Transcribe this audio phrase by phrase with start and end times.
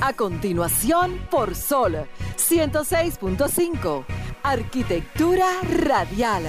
[0.00, 2.06] A continuación, por Sol
[2.36, 4.04] 106.5.
[4.44, 5.46] Arquitectura
[5.82, 6.44] radial.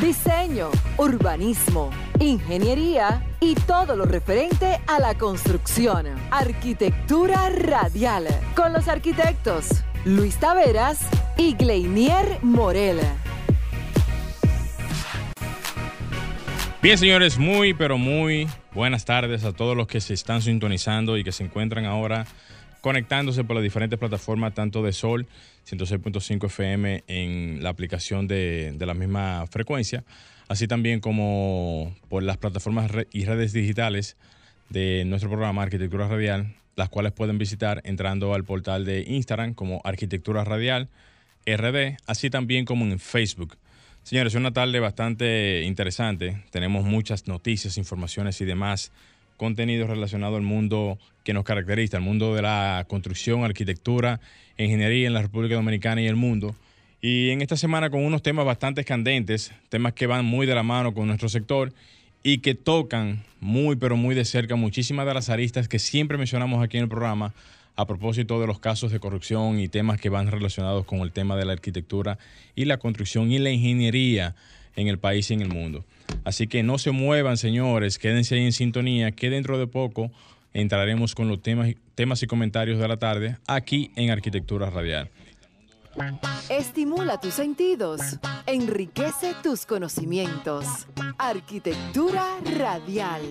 [0.00, 6.06] Diseño, urbanismo, ingeniería y todo lo referente a la construcción.
[6.30, 8.28] Arquitectura radial.
[8.54, 11.06] Con los arquitectos Luis Taveras
[11.36, 13.00] y Gleinier Morel.
[16.80, 21.24] Bien, señores, muy, pero muy buenas tardes a todos los que se están sintonizando y
[21.24, 22.26] que se encuentran ahora
[22.86, 25.26] conectándose por las diferentes plataformas, tanto de Sol
[25.68, 30.04] 106.5 FM en la aplicación de, de, la misma frecuencia,
[30.46, 34.16] así también como por las plataformas y redes digitales
[34.68, 39.80] de nuestro programa Arquitectura Radial, las cuales pueden visitar entrando al portal de Instagram como
[39.82, 40.88] Arquitectura Radial
[41.44, 43.58] RD, así también como en Facebook.
[44.04, 46.40] Señores, es una tarde bastante interesante.
[46.52, 48.92] Tenemos muchas noticias, informaciones y demás
[49.36, 54.20] contenidos relacionados al mundo que nos caracteriza, el mundo de la construcción, arquitectura,
[54.58, 56.54] ingeniería en la República Dominicana y el mundo.
[57.00, 60.62] Y en esta semana con unos temas bastante candentes, temas que van muy de la
[60.62, 61.72] mano con nuestro sector
[62.22, 66.64] y que tocan muy, pero muy de cerca muchísimas de las aristas que siempre mencionamos
[66.64, 67.32] aquí en el programa
[67.76, 71.36] a propósito de los casos de corrupción y temas que van relacionados con el tema
[71.36, 72.18] de la arquitectura
[72.54, 74.34] y la construcción y la ingeniería
[74.76, 75.84] en el país y en el mundo.
[76.24, 80.10] Así que no se muevan, señores, quédense ahí en sintonía, que dentro de poco
[80.52, 85.10] entraremos con los temas, temas y comentarios de la tarde aquí en Arquitectura Radial.
[86.50, 88.00] Estimula tus sentidos,
[88.46, 90.86] enriquece tus conocimientos.
[91.18, 92.24] Arquitectura
[92.58, 93.22] Radial.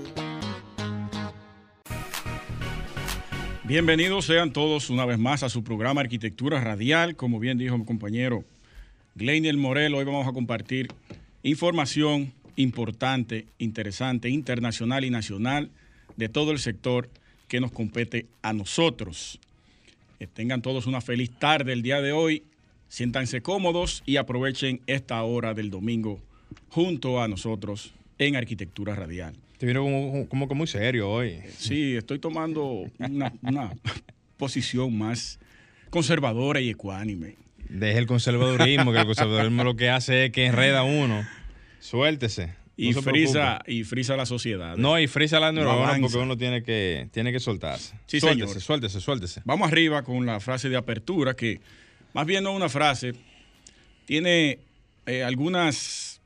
[3.63, 7.15] Bienvenidos sean todos una vez más a su programa Arquitectura Radial.
[7.15, 8.43] Como bien dijo mi compañero
[9.15, 10.87] Gleinier Morel, hoy vamos a compartir
[11.41, 15.69] información importante, interesante, internacional y nacional
[16.15, 17.09] de todo el sector
[17.47, 19.39] que nos compete a nosotros.
[20.19, 22.43] Que tengan todos una feliz tarde el día de hoy,
[22.87, 26.21] siéntanse cómodos y aprovechen esta hora del domingo
[26.69, 29.35] junto a nosotros en Arquitectura Radial.
[29.57, 31.39] Te vino como, como, como muy serio hoy.
[31.57, 33.73] Sí, estoy tomando una, una
[34.37, 35.39] posición más
[35.89, 37.35] conservadora y ecuánime.
[37.69, 41.25] Deje el conservadurismo, que el conservadurismo lo que hace es que enreda a uno.
[41.85, 42.55] Suéltese.
[42.77, 44.75] Y, frisa, y frisa la sociedad.
[44.75, 47.93] No, y frisa la neurona porque uno tiene que, tiene que soltarse.
[48.07, 48.61] Sí, suéltese, señor.
[48.61, 49.41] suéltese, suéltese.
[49.45, 51.61] Vamos arriba con la frase de apertura, que
[52.13, 53.13] más bien no una frase,
[54.05, 54.59] tiene
[55.05, 56.19] eh, algunas.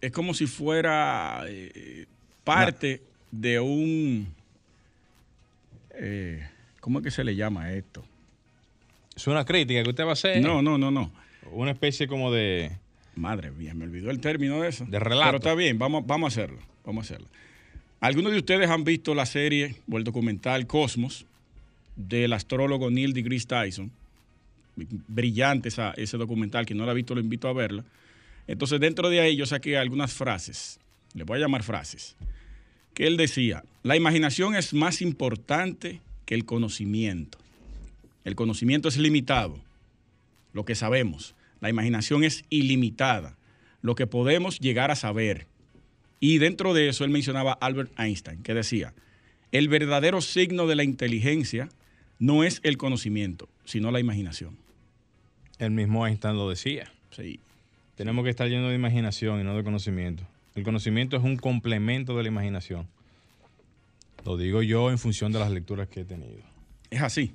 [0.00, 2.06] Es como si fuera eh,
[2.42, 3.00] parte
[3.30, 4.34] de un.
[5.94, 6.46] Eh,
[6.80, 8.04] ¿Cómo es que se le llama esto?
[9.14, 10.42] ¿Es una crítica que usted va a hacer?
[10.42, 11.12] No, no, no, no.
[11.52, 12.72] Una especie como de.
[13.14, 14.84] Madre mía, me olvidó el término de eso.
[14.86, 15.26] De relato.
[15.26, 16.58] Pero está bien, vamos, vamos a hacerlo.
[16.84, 17.28] Vamos a hacerlo.
[18.00, 21.26] Algunos de ustedes han visto la serie o el documental Cosmos
[21.94, 23.92] del astrólogo Neil deGrasse Tyson.
[24.74, 26.66] Brillante esa, ese documental.
[26.66, 27.84] Quien no la ha visto, lo invito a verla.
[28.46, 30.80] Entonces, dentro de ahí yo saqué algunas frases.
[31.14, 32.16] Le voy a llamar frases.
[32.94, 37.38] Que él decía: La imaginación es más importante que el conocimiento.
[38.24, 39.58] El conocimiento es limitado,
[40.52, 41.34] lo que sabemos.
[41.62, 43.38] La imaginación es ilimitada,
[43.82, 45.46] lo que podemos llegar a saber.
[46.18, 48.94] Y dentro de eso él mencionaba a Albert Einstein, que decía,
[49.52, 51.68] el verdadero signo de la inteligencia
[52.18, 54.58] no es el conocimiento, sino la imaginación.
[55.60, 56.92] El mismo Einstein lo decía.
[57.10, 57.38] Sí.
[57.94, 60.26] Tenemos que estar llenos de imaginación y no de conocimiento.
[60.56, 62.88] El conocimiento es un complemento de la imaginación.
[64.24, 66.42] Lo digo yo en función de las lecturas que he tenido.
[66.90, 67.34] Es así.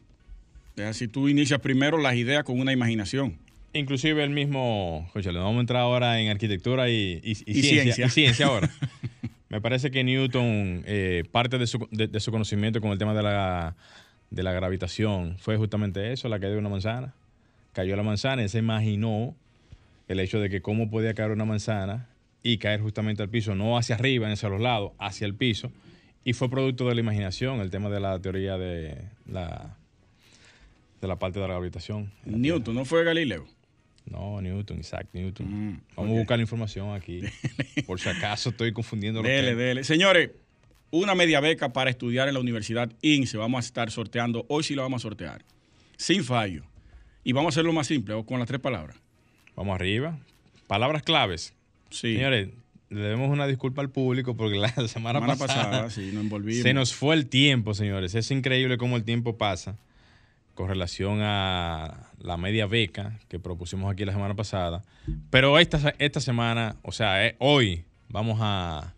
[0.75, 1.07] Es así.
[1.07, 6.19] Tú inicias primero las ideas con una imaginación inclusive el mismo, vamos a entrar ahora
[6.19, 8.05] en arquitectura y, y, y, y ciencia, ciencia.
[8.05, 8.69] Y ciencia ahora.
[9.50, 13.13] Me parece que Newton, eh, parte de su, de, de su, conocimiento con el tema
[13.13, 13.75] de la,
[14.29, 17.13] de la gravitación fue justamente eso, la caída de una manzana.
[17.72, 19.35] Cayó la manzana y se imaginó
[20.07, 22.09] el hecho de que cómo podía caer una manzana
[22.44, 25.71] y caer justamente al piso, no hacia arriba, ni hacia los lados, hacia el piso.
[26.24, 28.97] Y fue producto de la imaginación, el tema de la teoría de
[29.27, 29.77] la,
[31.00, 32.12] de la parte de la gravitación.
[32.25, 33.45] Newton, ¿no fue Galileo?
[34.09, 35.48] No, Newton, Isaac Newton.
[35.48, 36.15] Mm, Vamos okay.
[36.15, 37.21] a buscar la información aquí.
[37.86, 39.83] Por si acaso estoy confundiendo los Dele, dele.
[39.83, 40.31] Señores,
[40.92, 43.38] una media beca para estudiar en la Universidad INSE.
[43.38, 44.45] Vamos a estar sorteando.
[44.50, 45.44] Hoy sí lo vamos a sortear.
[45.98, 46.63] Sin fallo.
[47.24, 48.95] Y vamos a hacerlo más simple, con las tres palabras.
[49.56, 50.18] Vamos arriba.
[50.68, 51.53] Palabras claves.
[51.89, 52.15] Sí.
[52.15, 52.50] Señores,
[52.89, 56.63] le debemos una disculpa al público porque la semana, semana pasada, pasada sí, nos envolvimos.
[56.63, 58.15] se nos fue el tiempo, señores.
[58.15, 59.77] Es increíble cómo el tiempo pasa
[60.57, 64.81] con relación a la media beca que propusimos aquí la semana pasada.
[65.30, 68.95] Pero esta, esta semana, o sea, eh, hoy vamos a,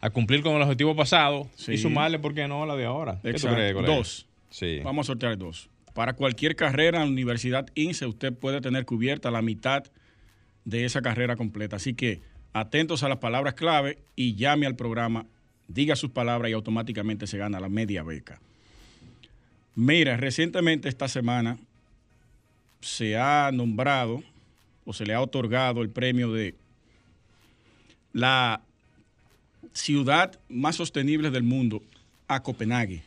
[0.00, 1.74] a, cumplir con el objetivo pasado sí.
[1.74, 3.20] y sumarle, ¿por qué no?, la de ahora.
[3.22, 3.30] Exacto.
[3.30, 3.94] ¿Qué tú crees, colega?
[3.94, 4.26] Dos.
[4.50, 4.80] Sí.
[4.82, 5.70] Vamos a sortear dos.
[5.94, 9.84] Para cualquier carrera en la Universidad INSE, usted puede tener cubierta la mitad
[10.64, 11.76] de esa carrera completa.
[11.76, 12.22] Así que
[12.52, 15.26] atentos a las palabras clave y llame al programa,
[15.68, 18.40] diga sus palabras y automáticamente se gana la media beca.
[19.80, 21.56] Mira, recientemente esta semana
[22.80, 24.24] se ha nombrado
[24.84, 26.56] o se le ha otorgado el premio de
[28.12, 28.60] la
[29.72, 31.80] ciudad más sostenible del mundo
[32.26, 33.04] a Copenhague.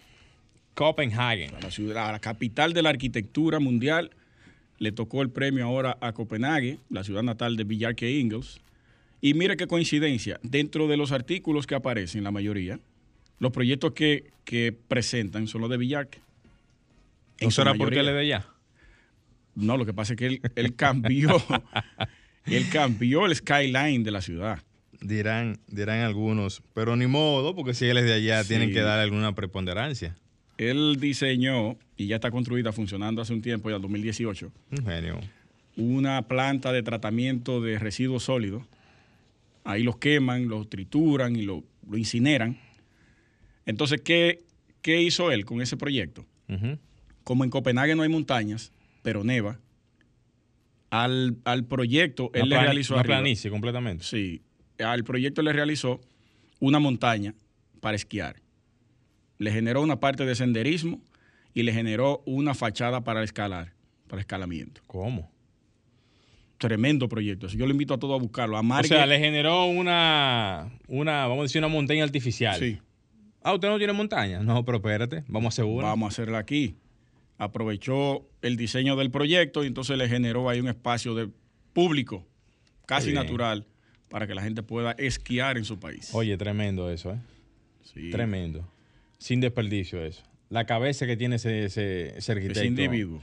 [0.73, 1.51] Copenhagen.
[1.61, 4.11] La, ciudad, a la capital de la arquitectura mundial
[4.79, 8.61] le tocó el premio ahora a Copenhague, la ciudad natal de Villarque Ingles.
[9.19, 12.79] Y mire qué coincidencia, dentro de los artículos que aparecen, la mayoría,
[13.39, 16.19] los proyectos que, que presentan son los de Villarque.
[17.41, 18.45] ¿No será porque él es de allá?
[19.55, 21.41] No, lo que pasa es que él, él cambió,
[22.45, 24.59] él cambió el skyline de la ciudad.
[25.01, 28.49] Dirán, dirán algunos, pero ni modo, porque si él es de allá, Sí.
[28.49, 30.15] tienen que darle alguna preponderancia.
[30.57, 35.19] Él diseñó, y ya está construida, funcionando hace un tiempo, ya en 2018, Un genio.
[35.75, 38.63] una planta de tratamiento de residuos sólidos.
[39.63, 42.57] Ahí los queman, los trituran y lo, lo incineran.
[43.65, 44.43] Entonces, ¿qué,
[44.81, 46.25] ¿qué hizo él con ese proyecto?
[47.23, 48.71] Como en Copenhague no hay montañas,
[49.03, 49.59] pero neva,
[50.89, 54.03] al, al proyecto él le realizó una arriba- planicie completamente.
[54.03, 54.41] Sí,
[54.79, 56.01] al proyecto le realizó
[56.59, 57.33] una montaña
[57.79, 58.37] para esquiar.
[59.37, 61.01] Le generó una parte de senderismo
[61.53, 63.73] y le generó una fachada para escalar,
[64.07, 64.81] para escalamiento.
[64.87, 65.31] ¿Cómo?
[66.57, 67.47] Tremendo proyecto.
[67.47, 68.55] Yo lo invito a todos a buscarlo.
[68.55, 72.59] O Amargue, sea, le generó una, una, vamos a decir, una montaña artificial.
[72.59, 72.77] Sí,
[73.43, 74.41] Ah, ¿usted no tiene montaña?
[74.41, 75.87] No, pero espérate, vamos a hacer una.
[75.87, 76.75] vamos a hacerla aquí.
[77.45, 81.27] Aprovechó el diseño del proyecto y entonces le generó ahí un espacio de
[81.73, 82.23] público
[82.85, 83.65] casi natural
[84.09, 86.11] para que la gente pueda esquiar en su país.
[86.13, 87.17] Oye, tremendo eso, ¿eh?
[87.83, 88.11] Sí.
[88.11, 88.69] Tremendo.
[89.17, 90.21] Sin desperdicio eso.
[90.49, 92.59] La cabeza que tiene ese, ese, ese arquitecto.
[92.59, 93.19] Ese individuo.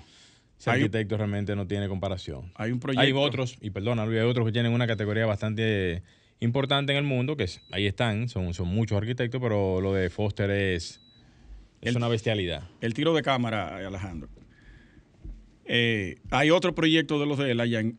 [0.58, 2.50] Ese Hay un- arquitecto realmente no tiene comparación.
[2.56, 3.00] Hay un proyecto.
[3.02, 6.02] Hay otros, y perdona Luis, hay otros que tienen una categoría bastante
[6.40, 10.10] importante en el mundo, que es- ahí están, son, son muchos arquitectos, pero lo de
[10.10, 11.00] Foster es,
[11.80, 12.68] es El- una bestialidad.
[12.80, 14.28] El tiro de cámara, Alejandro.
[15.64, 17.96] Eh, hay otro proyecto de los de él allá en,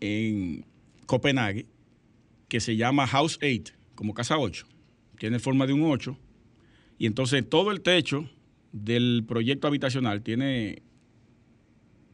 [0.00, 0.64] en-
[1.06, 1.66] Copenhague
[2.48, 4.66] que se llama House 8, como casa 8.
[5.18, 6.18] Tiene forma de un 8.
[6.98, 8.28] Y entonces todo el techo
[8.72, 10.82] del proyecto habitacional tiene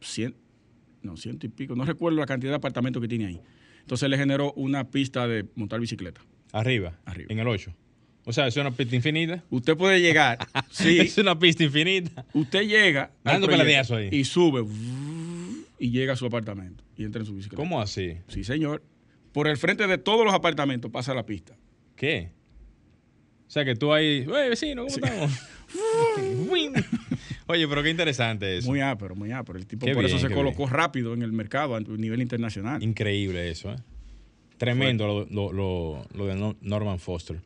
[0.01, 0.35] 100,
[1.03, 3.41] no, ciento y pico, no recuerdo la cantidad de apartamentos que tiene ahí.
[3.81, 6.21] Entonces le generó una pista de montar bicicleta.
[6.51, 7.27] Arriba, Arriba.
[7.31, 7.73] en el 8.
[8.25, 9.43] O sea, es una pista infinita.
[9.49, 10.37] Usted puede llegar,
[10.71, 12.25] sí, Es una pista infinita.
[12.33, 14.09] Usted llega Dando peleazo ahí.
[14.11, 14.63] y sube
[15.79, 17.55] y llega a su apartamento y entra en su bicicleta.
[17.61, 18.17] ¿Cómo así?
[18.27, 18.83] Sí, señor.
[19.31, 21.55] Por el frente de todos los apartamentos pasa la pista.
[21.95, 22.29] ¿Qué?
[23.47, 25.31] O sea, que tú ahí, oye, vecino, ¿cómo estamos?
[26.49, 26.73] Wing.
[27.47, 28.69] Oye, pero qué interesante eso.
[28.69, 29.57] Muy ápero, muy ápero.
[29.57, 32.81] El tipo Qué por eso se colocó rápido en el mercado a nivel internacional.
[32.83, 33.77] Increíble eso, ¿eh?
[34.57, 37.41] Tremendo lo, lo- lo- lo de No- Norman Foster.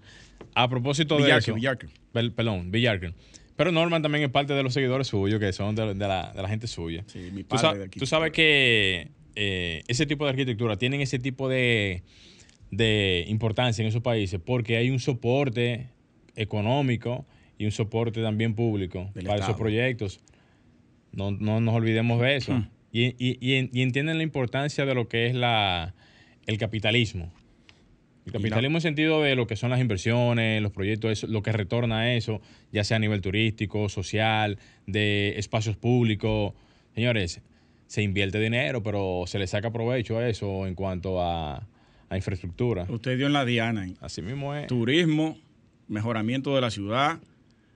[0.55, 1.53] A propósito de eso.
[1.53, 1.87] Villarque.
[2.13, 3.13] Pel- perdón, Villarque.
[3.55, 6.41] Pero Norman también es parte de los seguidores suyos, que son de, de la, de
[6.41, 7.03] la gente suya.
[7.07, 7.99] Sí, mi Tú, padre sa- de aquí.
[7.99, 12.03] tú sabes que eh, ese tipo de arquitectura tienen ese tipo de,
[12.71, 15.87] de importancia en esos países porque hay un soporte
[16.35, 17.25] económico
[17.57, 20.19] y un soporte también público Del para esos proyectos.
[21.11, 22.53] No, no nos olvidemos de eso.
[22.53, 22.69] Hmm.
[22.91, 25.93] Y, y- y en- y entienden la importancia de lo que es la,
[26.45, 27.31] el capitalismo.
[28.25, 31.51] El capitalismo en sentido de lo que son las inversiones, los proyectos, eso, lo que
[31.51, 32.41] retorna a eso,
[32.71, 36.53] ya sea a nivel turístico, social, de espacios públicos.
[36.95, 37.41] Señores,
[37.87, 41.67] se invierte dinero, pero se le saca provecho a eso en cuanto a,
[42.09, 42.87] a infraestructura.
[42.89, 43.81] Usted dio en la diana.
[43.81, 43.95] ahí.
[44.01, 44.67] Así mismo es.
[44.67, 45.37] Turismo,
[45.87, 47.19] mejoramiento de la ciudad,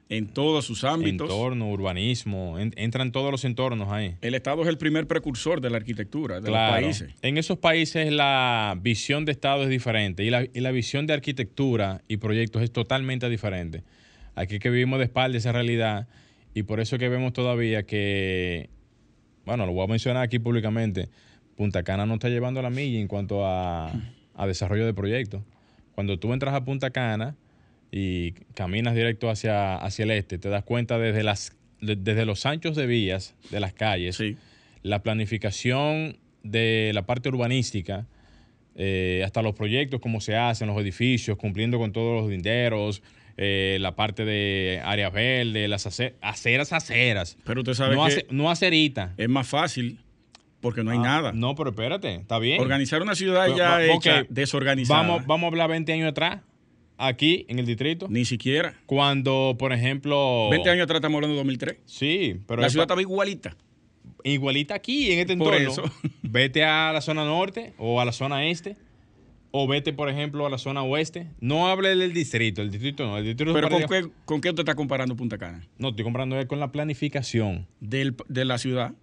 [0.10, 1.30] en todos sus ámbitos.
[1.30, 4.16] Entorno, urbanismo, en- entran todos los entornos ahí.
[4.22, 6.76] El Estado es el primer precursor de la arquitectura de Claro.
[6.76, 7.14] los países.
[7.22, 11.14] En esos países la visión de Estado es diferente y la, y la visión de
[11.14, 13.84] arquitectura y proyectos es totalmente diferente.
[14.36, 16.08] Aquí que vivimos de espalda esa realidad
[16.56, 18.70] y por eso que vemos todavía que,
[19.46, 21.10] bueno, lo voy a mencionar aquí públicamente,
[21.56, 23.92] Punta Cana no está llevando la milla en cuanto a,
[24.34, 25.44] a desarrollo de proyectos.
[25.94, 27.36] Cuando tú entras a Punta Cana
[27.92, 32.46] y caminas directo hacia, hacia el este, te das cuenta desde, las, de- desde los
[32.46, 34.38] anchos de vías de las calles Sí.
[34.84, 38.06] la planificación de la parte urbanística,
[38.76, 43.02] eh, hasta los proyectos, cómo se hacen, los edificios, cumpliendo con todos los linderos,
[43.38, 47.38] eh, la parte de áreas verdes, las ace- aceras, aceras.
[47.44, 49.14] Pero usted sabe no, que no acerita.
[49.18, 50.00] es más fácil
[50.62, 51.32] porque no hay Ah, nada.
[51.34, 52.60] No, pero espérate, está bien.
[52.62, 55.02] Organizar una ciudad Pero, ya va- ok, hecha desorganizada.
[55.02, 56.42] Vamos, vamos a hablar 20 años atrás.
[57.00, 58.08] Aquí en el distrito.
[58.10, 58.76] Ni siquiera.
[58.86, 60.50] Cuando, por ejemplo.
[60.52, 61.78] 20 años atrás estamos hablando de 2003.
[61.86, 62.62] Sí, pero.
[62.62, 63.56] La ciudad estaba igualita.
[64.24, 65.86] igualita aquí, en este Por entorno.
[65.86, 65.94] eso.
[66.22, 68.76] Vete a la zona norte o a la zona este.
[69.52, 71.26] O vete, por ejemplo, a la zona oeste.
[71.40, 73.18] No hable del distrito, el distrito no.
[73.18, 75.66] El distrito Pero ¿con qué, ¿con qué usted está comparando Punta Cana?
[75.80, 77.66] No, estoy comprando con la planificación.
[77.80, 78.94] Del- de la ciudad.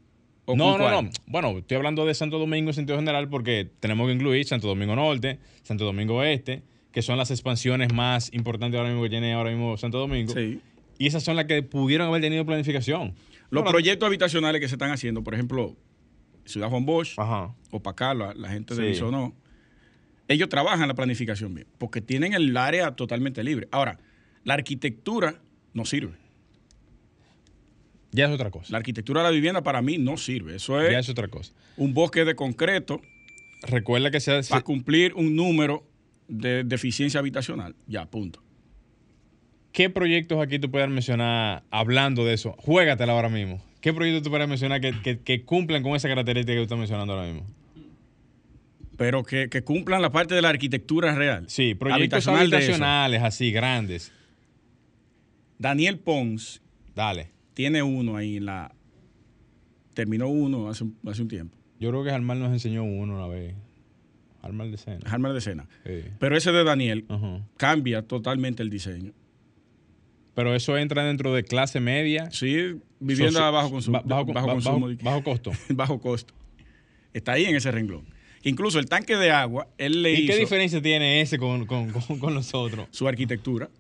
[0.45, 1.05] ¿O No, no, cuál?
[1.07, 1.11] no.
[1.27, 4.95] Bueno, estoy hablando de Santo Domingo en sentido general porque tenemos que incluir Santo Domingo
[4.95, 6.63] Norte, Santo Domingo Oeste,
[6.97, 10.33] que son las expansiones más importantes ahora mismo que tiene ahora mismo Santo Domingo.
[10.33, 10.63] Sí.
[10.97, 13.15] Y esas son las que pudieron haber tenido planificación.
[13.51, 15.77] Los Ahora- proyectos habitacionales que se están haciendo, por ejemplo,
[16.47, 17.55] Ciudad Juan Bosch, Ajá.
[17.71, 18.89] o para acá, la, la gente de Sí.
[18.89, 19.35] Bisonó,
[20.27, 23.69] ellos trabajan la planificación bien, porque tienen el área totalmente libre.
[23.73, 23.99] Ahora,
[24.45, 25.43] la arquitectura
[25.75, 26.15] no sirve.
[28.13, 28.69] Ya es otra cosa.
[28.73, 30.57] La arquitectura de la vivienda para mí no sirve.
[30.57, 31.53] Eso Ya es es otra cosa.
[31.77, 33.03] un bosque de concreto
[33.69, 34.49] Recuerda que se hace.
[34.49, 35.85] para cumplir un número
[36.29, 37.75] de deficiencia habitacional.
[37.87, 38.43] Ya, punto.
[39.73, 42.55] ¿Qué proyectos aquí tú puedes mencionar hablando de eso?
[42.59, 43.63] Juégatela ahora mismo.
[43.81, 46.79] ¿Qué proyectos tú puedes mencionar que, que, que cumplan con esa característica que tú estás
[46.79, 47.47] mencionando ahora mismo?
[48.97, 51.45] Pero que, que cumplan la parte de la arquitectura real.
[51.49, 54.13] Sí, proyectos Habitacional habitacionales así, grandes.
[55.59, 56.63] Daniel Pons
[56.95, 57.31] Dale.
[57.55, 58.73] tiene uno ahí en la...
[59.95, 61.57] Terminó uno hace, un- hace un tiempo.
[61.79, 63.55] Yo creo que Almar nos enseñó uno una vez.
[64.47, 64.99] Almar de Sena.
[65.03, 65.69] Déjame de escena.
[65.85, 65.93] Sí.
[66.19, 67.05] Pero ese de Daniel
[67.57, 69.13] cambia totalmente el diseño.
[70.35, 72.31] Pero eso entra dentro de clase media.
[72.31, 73.99] Sí, vivienda bajo consumo.
[73.99, 74.87] ba- bajo, bajo ba- consumo.
[74.89, 75.53] bajo- bajo costo.
[75.71, 76.35] bajo costo.
[77.15, 78.05] Está ahí en ese renglón.
[78.43, 81.91] Incluso el tanque de agua, él le ¿Y hizo qué diferencia tiene ese con, con,
[81.91, 82.87] con, con los otros?
[82.91, 83.71] su arquitectura.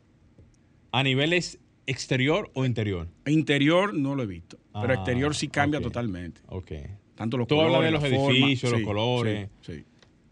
[0.92, 3.06] ¿A niveles exterior o interior?
[3.26, 6.40] Interior no lo he visto, pero Ah, exterior sí cambia totalmente.
[6.48, 6.72] Ok.
[7.14, 8.32] Tanto los Tú colores, hablas de los forma.
[8.38, 9.48] edificios, los Sí, colores.
[9.60, 9.84] sí, sí.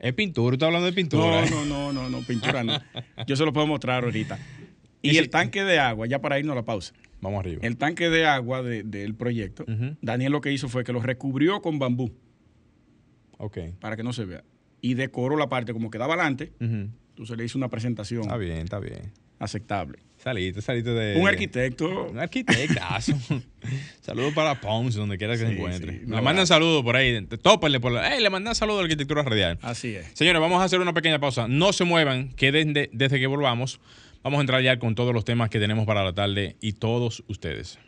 [0.04, 1.44] Es pintura, tú estás hablando de pintura.
[1.46, 2.78] No, no, no, no, no, pintura no.
[3.26, 4.38] Yo se lo puedo mostrar ahorita.
[5.00, 6.92] Y, el tanque de agua, ya para irnos a la pausa.
[7.22, 7.60] Vamos arriba.
[7.62, 9.64] El tanque de agua de- del proyecto.
[10.02, 12.12] Daniel lo que hizo fue que lo recubrió con bambú
[13.38, 13.58] Ok.
[13.80, 14.44] para que no se vea.
[14.82, 16.52] Y decoró la parte como quedaba adelante.
[16.60, 19.12] Entonces le hizo una presentación Está bien, está bien.
[19.38, 19.98] aceptable.
[20.18, 21.18] Saliste, saliste de.
[21.20, 22.08] Un arquitecto.
[22.10, 23.12] Un arquitectazo.
[24.00, 25.92] saludos para Pons, donde quiera que se encuentre.
[26.00, 27.24] sí, le mandan saludos por ahí.
[27.42, 28.14] Tópenle por la.
[28.14, 28.22] ¡Ey!
[28.22, 29.58] Le mandan saludos a la arquitectura radial.
[29.62, 30.06] Así es.
[30.14, 31.46] Señores, vamos a hacer una pequeña pausa.
[31.48, 33.80] No se muevan, queden de- desde que volvamos.
[34.22, 37.22] Vamos a entrar ya con todos los temas que tenemos para la tarde y todos
[37.28, 37.78] ustedes.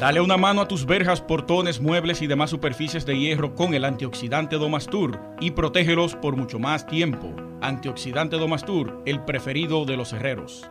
[0.00, 3.84] Dale una mano a tus verjas, portones, muebles y demás superficies de hierro con el
[3.84, 7.34] antioxidante Domastur y protégelos por mucho más tiempo.
[7.60, 10.70] Antioxidante Domastur, el preferido de los herreros.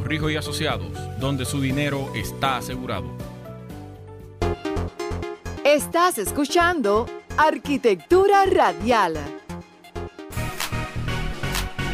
[0.03, 3.11] Rijo y Asociados, donde su dinero está asegurado.
[5.63, 9.17] Estás escuchando Arquitectura Radial.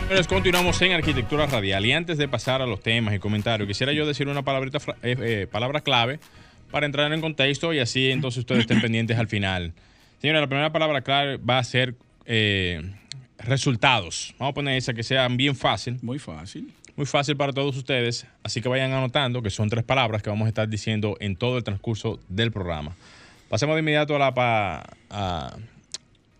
[0.07, 3.91] Señores, continuamos en Arquitectura Radial y antes de pasar a los temas y comentarios, quisiera
[3.91, 6.19] yo decir una palabrita, fra- eh, eh, palabra clave
[6.71, 9.73] para entrar en contexto y así entonces ustedes estén pendientes al final.
[10.21, 11.95] Señores, la primera palabra clave va a ser
[12.25, 12.81] eh,
[13.37, 14.33] resultados.
[14.39, 16.73] Vamos a poner esa que sea bien fácil, Muy fácil.
[16.97, 20.47] Muy fácil para todos ustedes, así que vayan anotando que son tres palabras que vamos
[20.47, 22.95] a estar diciendo en todo el transcurso del programa.
[23.49, 25.55] Pasemos de inmediato a la pa, a,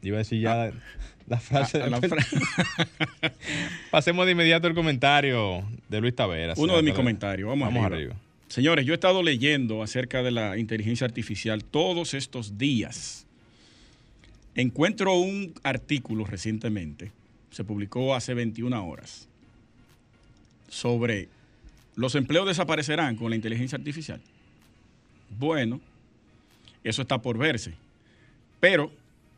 [0.02, 0.72] iba a decir ya
[1.28, 2.26] la frase a la fra-
[3.92, 6.58] Pasemos de inmediato al comentario de Luis Taveras.
[6.58, 7.48] Uno de mis comentarios.
[7.48, 8.14] Vamos, Vamos arriba.
[8.14, 8.16] arriba.
[8.50, 13.26] Señores, yo he estado leyendo acerca de la inteligencia artificial todos estos días.
[14.56, 17.12] Encuentro un artículo recientemente,
[17.52, 19.28] se publicó hace 21 horas,
[20.68, 21.30] sobre
[21.96, 24.22] los empleos desaparecerán con la inteligencia artificial.
[25.38, 25.82] Bueno,
[26.84, 27.74] eso está por verse.
[28.60, 28.92] Pero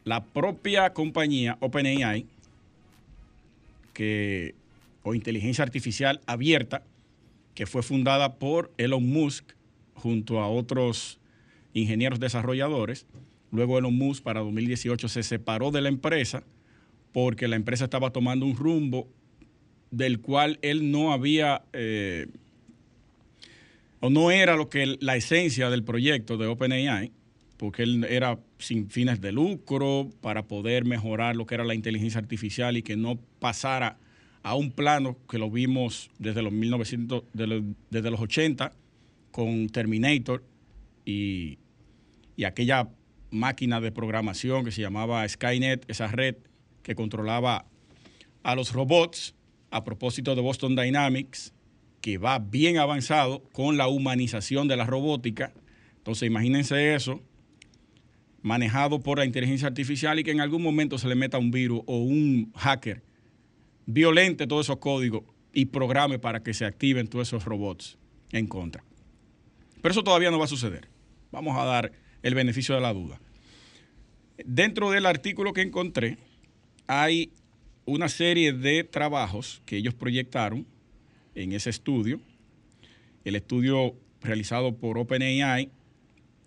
[0.03, 2.25] la propia compañía OpenAI
[3.93, 4.55] que,
[5.03, 6.83] o inteligencia artificial abierta,
[7.55, 9.43] que fue fundada por Elon Musk
[9.95, 11.19] junto a otros
[11.73, 13.05] ingenieros desarrolladores.
[13.51, 16.43] Luego Elon Musk para 2018 se separó de la empresa
[17.11, 19.07] porque la empresa estaba tomando un rumbo
[19.91, 22.27] del cual él no había eh,
[23.99, 27.11] o no era lo que la esencia del proyecto de OpenAI,
[27.57, 32.19] porque él era sin fines de lucro para poder mejorar lo que era la inteligencia
[32.19, 33.97] artificial y que no pasara
[34.41, 38.71] a un plano que lo vimos desde los 1900, desde los 80
[39.31, 40.43] con Terminator
[41.03, 41.57] y,
[42.37, 42.87] y aquella
[43.31, 46.35] máquina de programación que se llamaba Skynet, esa red
[46.83, 47.65] que controlaba
[48.43, 49.35] a los robots
[49.71, 51.53] a propósito de Boston Dynamics,
[52.01, 55.53] que va bien avanzado con la humanización de la robótica.
[55.97, 57.21] Entonces imagínense eso,
[58.41, 61.81] manejado por la inteligencia artificial y que en algún momento se le meta un virus
[61.85, 63.03] o un hacker
[63.85, 65.23] violente todos esos códigos
[65.53, 67.97] y programe para que se activen todos esos robots
[68.31, 68.83] en contra.
[69.81, 70.87] Pero eso todavía no va a suceder.
[71.31, 73.19] Vamos a dar el beneficio de la duda.
[74.45, 76.17] Dentro del artículo que encontré
[76.87, 77.31] hay
[77.89, 80.65] una serie de trabajos que ellos proyectaron
[81.35, 82.19] en ese estudio.
[83.25, 85.69] El estudio realizado por OpenAI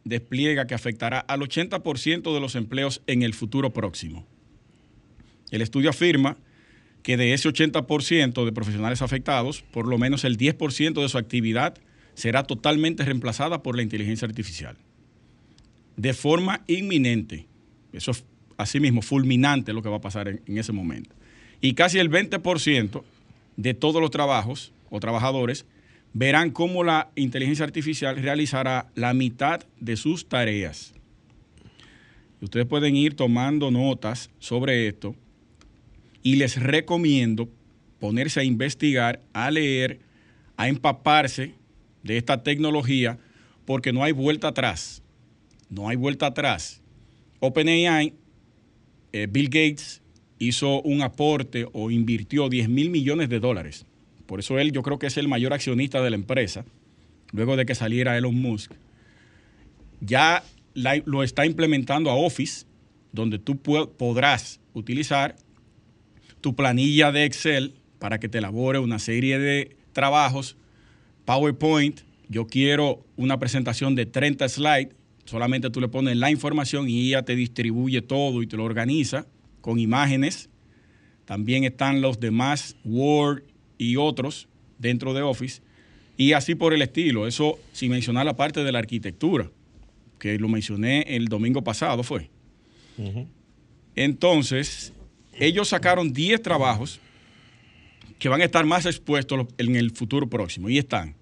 [0.05, 4.27] despliega que afectará al 80% de los empleos en el futuro próximo.
[5.51, 6.37] El estudio afirma
[7.03, 11.75] que de ese 80% de profesionales afectados, por lo menos el 10% de su actividad
[12.15, 14.77] será totalmente reemplazada por la inteligencia artificial.
[15.97, 17.47] De forma inminente.
[17.93, 18.25] Eso es
[18.57, 21.15] asimismo fulminante lo que va a pasar en, en ese momento.
[21.63, 23.03] Y casi el 20%
[23.57, 25.65] de todos los trabajos o trabajadores
[26.13, 30.93] verán cómo la inteligencia artificial realizará la mitad de sus tareas.
[32.41, 35.15] Ustedes pueden ir tomando notas sobre esto
[36.25, 37.49] y les recomiendo
[38.01, 40.01] ponerse a investigar, a leer,
[40.57, 41.55] a empaparse
[42.03, 43.19] de esta tecnología
[43.65, 45.01] porque no hay vuelta atrás.
[45.71, 46.83] No hay vuelta atrás.
[47.39, 48.15] OpenAI,
[49.13, 50.02] eh, Bill Gates
[50.47, 53.87] hizo un aporte o invirtió 10 mil millones de dólares
[54.33, 56.65] por eso él yo creo que es el mayor accionista de la empresa,
[57.33, 58.73] luego de que saliera Elon Musk.
[60.01, 60.43] Ya
[61.05, 62.65] lo está implementando a Office,
[63.13, 65.37] donde tú podrás utilizar
[66.41, 70.57] tu planilla de Excel para que te elabore una serie de trabajos,
[71.27, 72.01] PowerPoint.
[72.31, 74.95] Yo quiero una presentación de 30 slides,
[75.27, 79.27] solamente tú le pones la información y ella te distribuye todo y te lo organiza
[79.63, 80.51] con imágenes.
[81.25, 83.45] También están los demás Word,
[83.83, 84.49] y otros
[84.79, 85.61] dentro de Office,
[86.17, 87.27] y así por el estilo.
[87.27, 89.51] Eso sin mencionar la parte de la arquitectura,
[90.19, 92.31] que lo mencioné el domingo pasado, fue.
[93.97, 94.93] Entonces,
[95.39, 97.01] ellos sacaron 10 trabajos
[98.19, 100.69] que van a estar más expuestos en el futuro próximo.
[100.69, 101.17] Y están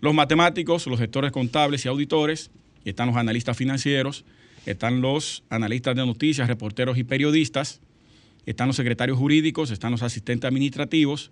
[0.00, 2.50] los matemáticos, los gestores contables y auditores,
[2.84, 4.24] están los analistas financieros,
[4.68, 7.80] están los analistas de noticias, reporteros y periodistas,
[8.44, 11.30] están los secretarios jurídicos, están los asistentes administrativos,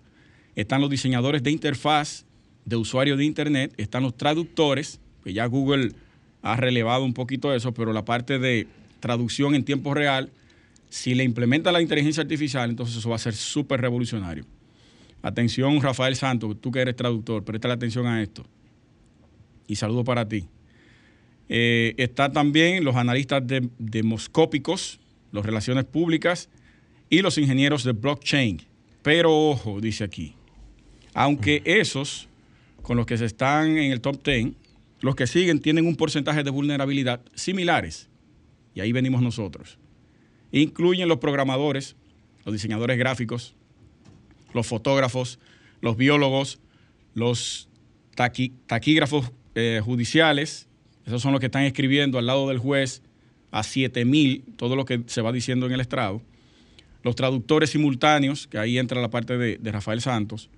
[0.55, 2.25] están los diseñadores de interfaz
[2.65, 5.91] de usuario de Internet, están los traductores, que ya Google
[6.41, 8.67] ha relevado un poquito eso, pero la parte de
[8.99, 10.31] traducción en tiempo real,
[10.89, 14.45] si le implementa la inteligencia artificial, entonces eso va a ser súper revolucionario.
[15.21, 18.47] Atención, Rafael Santos, tú que eres traductor, presta atención a esto.
[19.67, 20.47] Y saludo para ti.
[21.49, 24.99] Eh, está también los analistas de, demoscópicos,
[25.31, 26.49] las relaciones públicas
[27.09, 28.61] y los ingenieros de blockchain.
[29.01, 30.33] Pero ojo, dice aquí,
[31.13, 32.27] aunque esos,
[32.81, 34.49] con los que se están en el top 10,
[34.99, 38.09] los que siguen tienen un porcentaje de vulnerabilidad similares.
[38.73, 39.77] Y ahí venimos nosotros.
[40.51, 41.95] Incluyen los programadores,
[42.45, 43.55] los diseñadores gráficos,
[44.53, 45.39] los fotógrafos,
[45.81, 46.59] los biólogos,
[47.13, 47.69] los
[48.15, 50.67] taquígrafos eh, judiciales,
[51.07, 53.01] esos son los que están escribiendo al lado del juez
[53.51, 56.21] a 7000 todo lo que se va diciendo en el estrado,
[57.01, 60.49] los traductores simultáneos, que ahí entra la parte de Rafael Santos,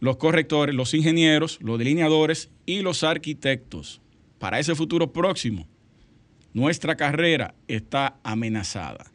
[0.00, 4.00] los correctores, los ingenieros, los delineadores y los arquitectos.
[4.38, 5.68] Para ese futuro próximo,
[6.54, 9.10] nuestra carrera está amenazada.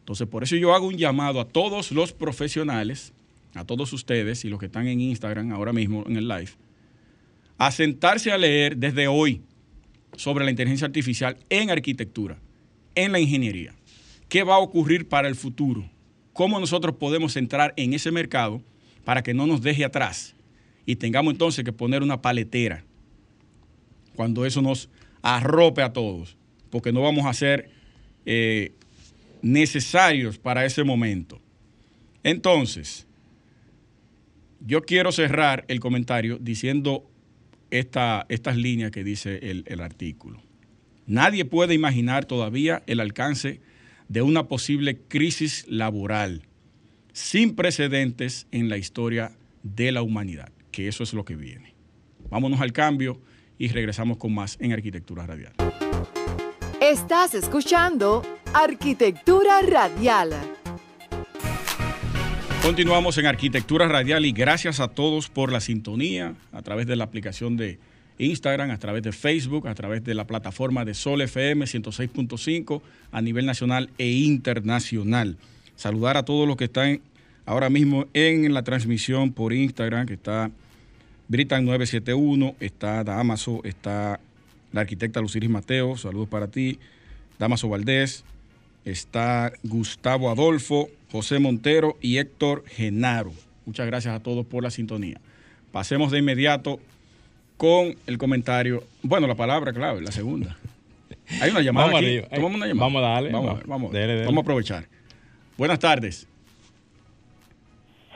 [0.00, 3.14] Entonces, por eso yo hago un llamado a todos los profesionales,
[3.54, 6.50] a todos ustedes y los que están en Instagram ahora mismo en el live,
[7.56, 9.42] a sentarse a leer desde hoy
[10.16, 12.38] sobre la inteligencia artificial en arquitectura,
[12.94, 13.74] en la ingeniería.
[14.28, 15.88] ¿Qué va a ocurrir para el futuro?
[16.32, 18.62] ¿Cómo nosotros podemos entrar en ese mercado?
[19.08, 20.34] para que no nos deje atrás
[20.84, 22.84] y tengamos entonces que poner una paletera
[24.14, 24.90] cuando eso nos
[25.22, 26.36] arrope a todos,
[26.68, 27.70] porque no vamos a ser
[28.26, 28.72] eh,
[29.40, 31.40] necesarios para ese momento.
[32.22, 33.06] Entonces,
[34.60, 37.08] Yo quiero cerrar el comentario diciendo
[37.70, 40.42] esta, estas líneas que dice el, el artículo.
[41.06, 43.60] Nadie puede imaginar todavía el alcance
[44.08, 46.42] de una posible crisis laboral
[47.12, 51.74] sin precedentes en la historia de la humanidad, que eso es lo que viene.
[52.30, 53.20] Vámonos al cambio
[53.58, 55.52] y regresamos con más en Arquitectura Radial.
[56.80, 58.22] Estás escuchando
[58.54, 60.57] Arquitectura Radial.
[62.62, 67.04] Continuamos en Arquitectura Radial y gracias a todos por la sintonía a través de la
[67.04, 67.78] aplicación de
[68.18, 73.22] Instagram, a través de Facebook, a través de la plataforma de Sol FM 106.5 a
[73.22, 75.36] nivel nacional e internacional.
[75.76, 77.00] Saludar a todos los que están
[77.46, 80.50] ahora mismo en la transmisión por Instagram, que está
[81.28, 84.20] Britan 971, está Damaso, está
[84.72, 86.78] la arquitecta Luciris Mateo, saludos para ti,
[87.38, 88.24] Damaso Valdés,
[88.84, 93.32] está Gustavo Adolfo, José Montero y Héctor Genaro.
[93.66, 95.20] Muchas gracias a todos por la sintonía.
[95.72, 96.80] Pasemos de inmediato
[97.56, 98.82] con el comentario.
[99.02, 100.56] Bueno, la palabra clave, la segunda.
[101.42, 102.20] Hay una llamada Vamos aquí.
[102.34, 102.86] Tomamos una llamada.
[102.86, 103.30] Vamos a darle.
[103.30, 103.92] Vamos vamos.
[103.92, 104.24] Dele, dele.
[104.26, 104.84] vamos a aprovechar.
[105.56, 106.26] Buenas tardes.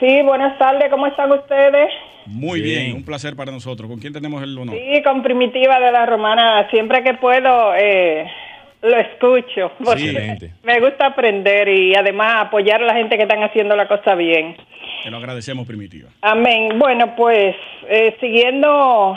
[0.01, 1.89] Sí, buenas tardes, ¿cómo están ustedes?
[2.27, 2.85] Muy bien.
[2.85, 2.97] Bien.
[2.97, 3.89] un placer para nosotros.
[3.89, 4.77] ¿Con quién tenemos el honor?
[4.77, 8.27] Sí, con Primitiva de la Romana, siempre que puedo eh,
[8.83, 13.77] lo escucho, porque me gusta aprender y además apoyar a la gente que están haciendo
[13.77, 14.57] la cosa bien.
[15.05, 16.09] Te lo agradecemos, Primitiva.
[16.21, 16.79] Amén.
[16.79, 17.55] Bueno, pues
[17.89, 19.17] eh, siguiendo,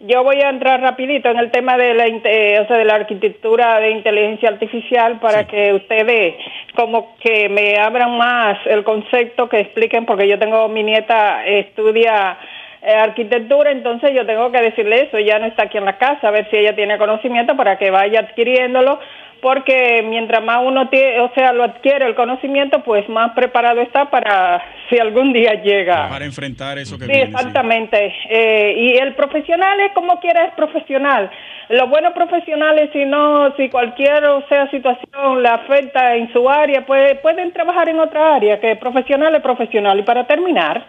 [0.00, 2.94] yo voy a entrar rapidito en el tema de la, eh, o sea, de la
[2.94, 5.46] arquitectura de inteligencia artificial para Sí.
[5.50, 6.34] que ustedes
[6.74, 12.38] como que me abran más el concepto, que expliquen, porque yo tengo mi nieta estudia
[12.82, 16.28] eh, arquitectura, entonces yo tengo que decirle eso, ella no está aquí en la casa,
[16.28, 18.98] a ver si ella tiene conocimiento para que vaya adquiriéndolo,
[19.42, 24.10] porque mientras más uno tiene, o sea, lo adquiere el conocimiento, pues más preparado está
[24.10, 26.08] para si algún día llega.
[26.10, 27.26] Para enfrentar eso que Sí, viene.
[27.26, 27.32] sí.
[27.32, 28.14] exactamente.
[28.28, 31.30] Eh, y el profesional es como quiera es profesional.
[31.70, 36.48] Lo bueno profesional es si no, si cualquier o sea situación le afecta en su
[36.50, 39.98] área, pues pueden trabajar en otra área, que profesional es profesional.
[39.98, 40.84] Y para terminar,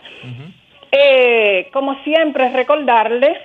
[0.92, 3.40] eh, como siempre, recordarle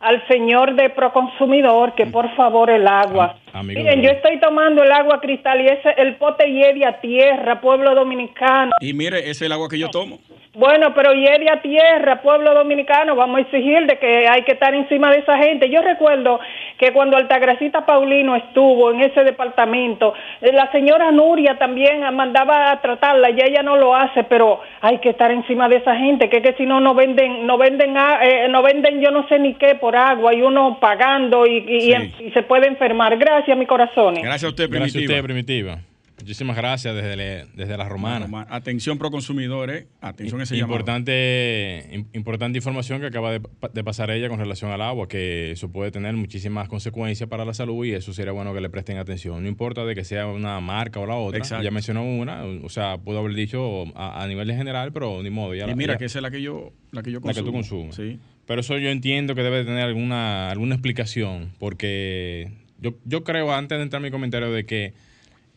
[0.00, 3.36] al señor de Proconsumidor que por favor el agua.
[3.58, 7.94] Amigo Miren, yo estoy tomando el agua cristal y ese el pote Yedia Tierra, pueblo
[7.94, 8.72] dominicano.
[8.80, 10.18] Y mire, ese es el agua que yo tomo.
[10.54, 14.74] Bueno, pero llegue a tierra, pueblo dominicano, vamos a exigir de que hay que estar
[14.74, 15.68] encima de esa gente.
[15.68, 16.40] Yo recuerdo
[16.78, 22.80] que cuando Altagracita Paulino estuvo en ese departamento, eh, la señora Nuria también mandaba a
[22.80, 26.40] tratarla, y ella no lo hace, pero hay que estar encima de esa gente, que,
[26.40, 29.52] que si no no venden, no venden, a- eh, no venden yo no sé ni
[29.56, 32.14] qué por agua y uno pagando y, y- Sí.
[32.28, 33.18] y se puede enfermar.
[33.18, 34.14] Gracias, mi corazón.
[34.14, 35.14] Gracias a usted, Gracias a Primitiva.
[35.14, 35.80] usted, Primitiva.
[36.18, 38.24] Muchísimas gracias desde, le- desde la romana.
[38.24, 40.72] Roma- Atención pro consumidores, atención a ese llamado.
[40.76, 45.08] Importante, im- importante información que acaba de, pa- de pasar ella con relación al agua,
[45.08, 48.70] que eso puede tener muchísimas consecuencias para la salud y eso sería bueno que le
[48.70, 49.42] presten atención.
[49.42, 51.36] No importa de que sea una marca o la otra.
[51.38, 51.62] Exacto.
[51.62, 55.28] Ya mencionó una, o sea, pudo haber dicho a, a nivel de general, pero ni
[55.28, 55.54] modo.
[55.54, 57.34] Ya Y la- mira ya- que esa es la que yo, la que yo la
[57.34, 57.44] que consumo.
[57.44, 57.94] tú consumes.
[57.94, 58.18] Sí.
[58.46, 63.52] Pero eso yo entiendo que debe de tener alguna, alguna explicación, porque yo, yo creo,
[63.52, 64.92] antes de entrar en mi comentario, de que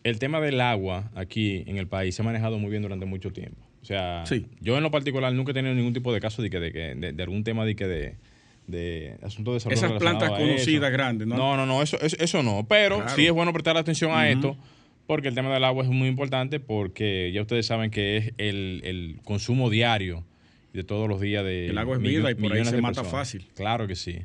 [0.03, 3.31] el tema del agua aquí en el país se ha manejado muy bien durante mucho
[3.31, 3.57] tiempo.
[3.81, 4.45] O sea, Sí.
[4.61, 6.95] yo en lo particular nunca he tenido ningún tipo de caso de, que, de, que-
[6.95, 8.15] de- de algún tema de que de,
[8.67, 9.73] de asunto de salud.
[9.73, 11.35] Esas plantas conocidas grandes, ¿no?
[11.37, 12.65] No, no, no, eso, eso, eso no.
[12.69, 13.15] Pero Claro.
[13.15, 14.55] sí es bueno prestar atención a esto,
[15.07, 18.81] porque el tema del agua es muy importante, porque ya ustedes saben que es el,
[18.83, 20.23] el consumo diario
[20.73, 23.11] de todos los días de El agua es vida y por ahí se mata personas.
[23.11, 23.47] fácil.
[23.55, 24.19] Claro que sí.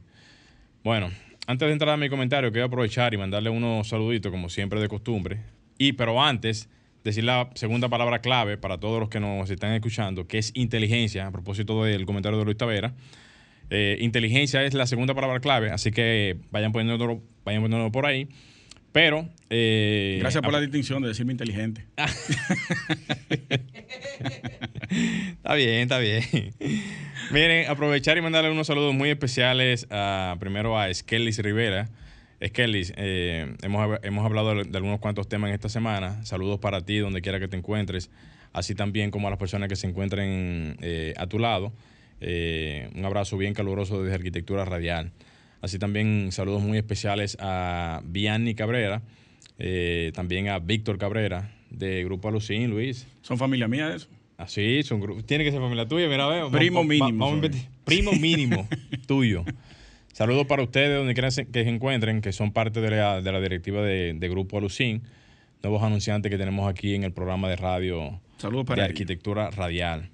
[0.83, 1.11] Bueno,
[1.47, 4.89] antes de entrar a mi comentario, quiero aprovechar y mandarle unos saluditos, como siempre de
[4.89, 5.41] costumbre.
[5.79, 6.69] Y, pero antes,
[7.05, 11.27] decir la segunda palabra clave para todos los que nos están escuchando, que es inteligencia,
[11.27, 12.95] a propósito del comentario de Luis Tavera.
[13.71, 18.29] Eh, inteligencia es la segunda palabra clave, así que vayan poniéndolo, vayan poniéndolo por ahí.
[18.95, 19.29] Pero.
[19.51, 21.85] eh, Gracias por la distinción de decirme inteligente.
[25.33, 26.23] Está bien, está bien.
[27.33, 31.89] Miren, aprovechar y mandarle unos saludos muy especiales a, primero a Skellis Rivera.
[32.47, 36.25] Skellis, eh, hemos, hemos hablado de, de algunos cuantos temas en esta semana.
[36.25, 38.11] Saludos para ti, donde quiera que te encuentres.
[38.53, 41.73] Así también como a las personas que se encuentren eh, a tu lado.
[42.21, 45.11] Eh, un abrazo bien caluroso desde Arquitectura Radial.
[45.65, 49.03] Así también saludos muy especiales a Vianney Cabrera,
[49.59, 53.07] eh, también a Víctor Cabrera, de Grupo Alucín, Luis.
[53.23, 54.09] ¿Son familia mía eso?
[54.37, 56.51] Así, son gru- tiene que ser familia tuya, mira, veo.
[56.51, 57.63] Primo Vamos- mínimo vamos son.
[57.85, 58.69] primo mínimo
[59.07, 59.45] tuyo.
[60.13, 63.33] Saludos para ustedes donde quiera se- que se encuentren, que son parte de la, de
[63.33, 65.03] la directiva de, de Grupo Alucín,
[65.63, 68.85] nuevos anunciantes que tenemos aquí en el programa de radio Saludos de ellos.
[68.87, 70.11] arquitectura radial.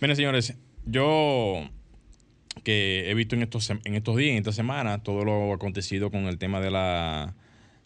[0.00, 1.68] Miren, señores, yo
[2.62, 6.26] que he visto en estos, en estos días, en esta semana, todo lo acontecido con
[6.26, 7.34] el tema de la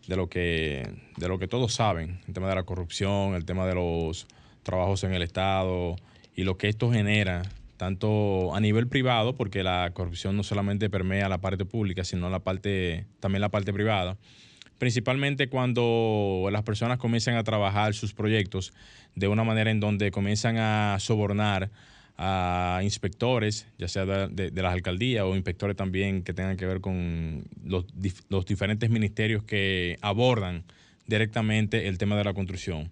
[0.07, 3.67] de lo que de lo que todos saben, el tema de la corrupción, el tema
[3.67, 4.27] de los
[4.63, 5.97] trabajos en el Estado
[6.35, 7.43] y lo que esto genera
[7.77, 12.41] tanto a nivel privado, porque la corrupción no solamente permea la parte pública, sino la
[12.41, 14.17] parte también la parte privada.
[14.79, 18.73] Principalmente cuando las personas comienzan a trabajar sus proyectos
[19.15, 21.71] de una manera en donde comienzan a sobornar
[22.19, 27.45] a inspectores, ya sea de, las alcaldías o inspectores también que tengan que ver con
[27.65, 27.87] los,
[28.29, 30.65] los, diferentes ministerios que abordan
[31.07, 32.91] directamente el tema de la construcción.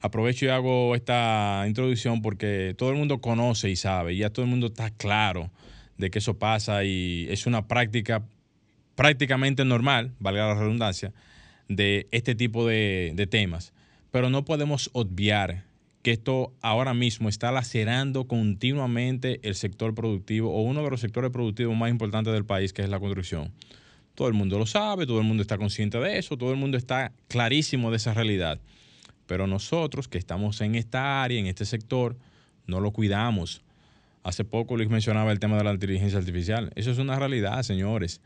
[0.00, 4.44] Aprovecho y hago esta introducción porque todo el mundo conoce y sabe, y ya todo
[4.44, 5.50] el mundo está claro
[5.98, 8.22] de que eso pasa y es una práctica
[8.94, 11.12] prácticamente normal, valga la redundancia,
[11.68, 13.72] de este tipo de, de temas.
[14.12, 15.64] Pero no podemos obviar
[16.02, 21.30] que esto ahora mismo está lacerando continuamente el sector productivo o uno de los sectores
[21.30, 23.52] productivos más importantes del país, que es la construcción.
[24.14, 26.76] Todo el mundo lo sabe, todo el mundo está consciente de eso, todo el mundo
[26.76, 28.60] está clarísimo de esa realidad.
[29.26, 32.16] Pero nosotros que estamos en esta área, en este sector,
[32.66, 33.62] no lo cuidamos.
[34.24, 36.72] Hace poco les mencionaba el tema de la inteligencia artificial.
[36.74, 38.20] Eso es una realidad, señores.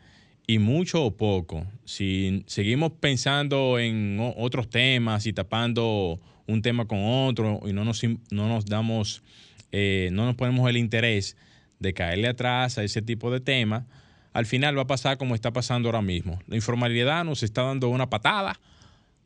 [0.48, 7.00] Y mucho o poco, si seguimos pensando en otros temas y tapando un tema con
[7.02, 9.24] otro y no nos, no nos damos,
[9.72, 11.36] eh, no nos ponemos el interés
[11.80, 13.86] de caerle atrás a ese tipo de temas,
[14.32, 16.38] al final va a pasar como está pasando ahora mismo.
[16.46, 18.60] La informalidad nos está dando una patada,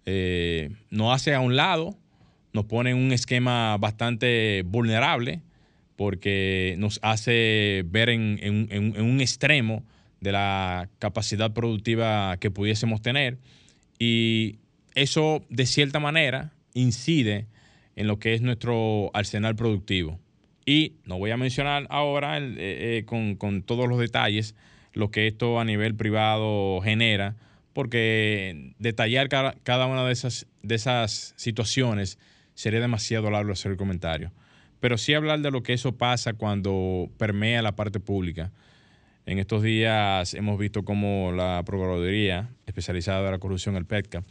[0.07, 1.99] eh, nos hace a un lado,
[2.55, 5.43] nos pone en un esquema bastante vulnerable
[5.97, 9.85] porque nos hace ver en, en un extremo
[10.21, 13.39] de la capacidad productiva que pudiésemos tener
[13.99, 14.57] y
[14.95, 17.47] eso de cierta manera incide
[17.97, 20.19] en lo que es nuestro arsenal productivo.
[20.65, 24.55] Y no voy a mencionar ahora eh, eh, con, todos los detalles
[24.93, 27.37] lo que esto a nivel privado genera,
[27.73, 32.19] porque detallar cada, una de esas, de esas situaciones
[32.55, 34.33] sería demasiado largo hacer el comentario.
[34.81, 38.51] Pero sí hablar de lo que eso pasa cuando permea la parte pública.
[39.31, 44.25] En estos días hemos visto cómo la Procuraduría especializada de la corrupción, el PETCA,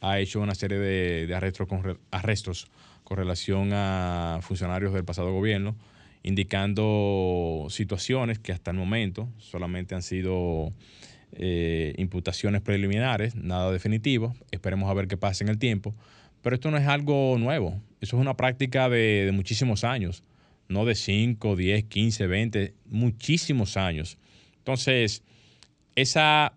[0.00, 2.68] ha hecho una serie de, arrestos, con, arrestos
[3.02, 5.74] con relación a funcionarios del pasado gobierno,
[6.22, 10.72] indicando situaciones que hasta el momento solamente han sido
[11.32, 14.36] eh, imputaciones preliminares, nada definitivo.
[14.52, 15.92] Esperemos a ver qué pasa en el tiempo.
[16.42, 20.22] Pero esto no es algo nuevo, eso es una práctica de, muchísimos años,
[20.68, 24.18] no de 5, 10, 15, 20, muchísimos años.
[24.66, 25.22] Entonces,
[25.94, 26.52] esa,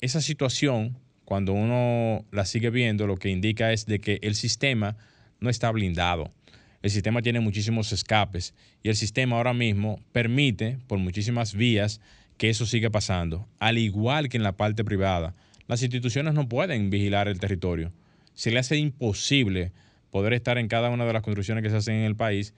[0.00, 4.96] esa situación cuando uno la sigue viendo, lo que indica es de que el sistema
[5.40, 6.32] no está blindado.
[6.80, 12.00] El sistema tiene muchísimos escapes y el sistema ahora mismo permite por muchísimas vías
[12.38, 13.48] que eso siga pasando.
[13.58, 15.34] Al igual que en la parte privada,
[15.66, 17.92] las instituciones no pueden vigilar el territorio.
[18.34, 19.72] Se le hace imposible
[20.12, 22.54] poder estar en cada una de las construcciones que se hacen en el país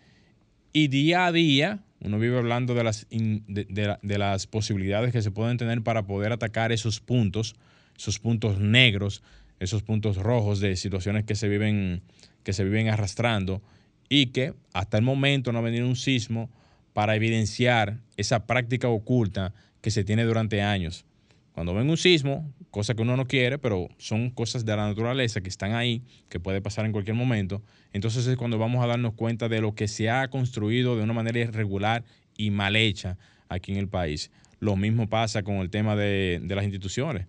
[0.74, 5.56] y día a día uno vive hablando de las, de las posibilidades que se pueden
[5.56, 7.54] tener para poder atacar esos puntos
[7.96, 9.22] esos puntos negros,
[9.60, 12.02] esos puntos rojos de situaciones que se viven,
[12.42, 13.62] que se viven arrastrando
[14.08, 16.50] y que hasta el momento no ha venido un sismo
[16.92, 21.04] para evidenciar esa práctica oculta que se tiene durante años.
[21.52, 25.40] Cuando ven un sismo, cosa que uno no quiere, pero son cosas de la naturaleza
[25.40, 27.62] que están ahí, que puede pasar en cualquier momento,
[27.92, 31.12] entonces es cuando vamos a darnos cuenta de lo que se ha construido de una
[31.12, 32.04] manera irregular
[32.36, 34.30] y mal hecha aquí en el país.
[34.60, 37.26] Lo mismo pasa con el tema de, de las instituciones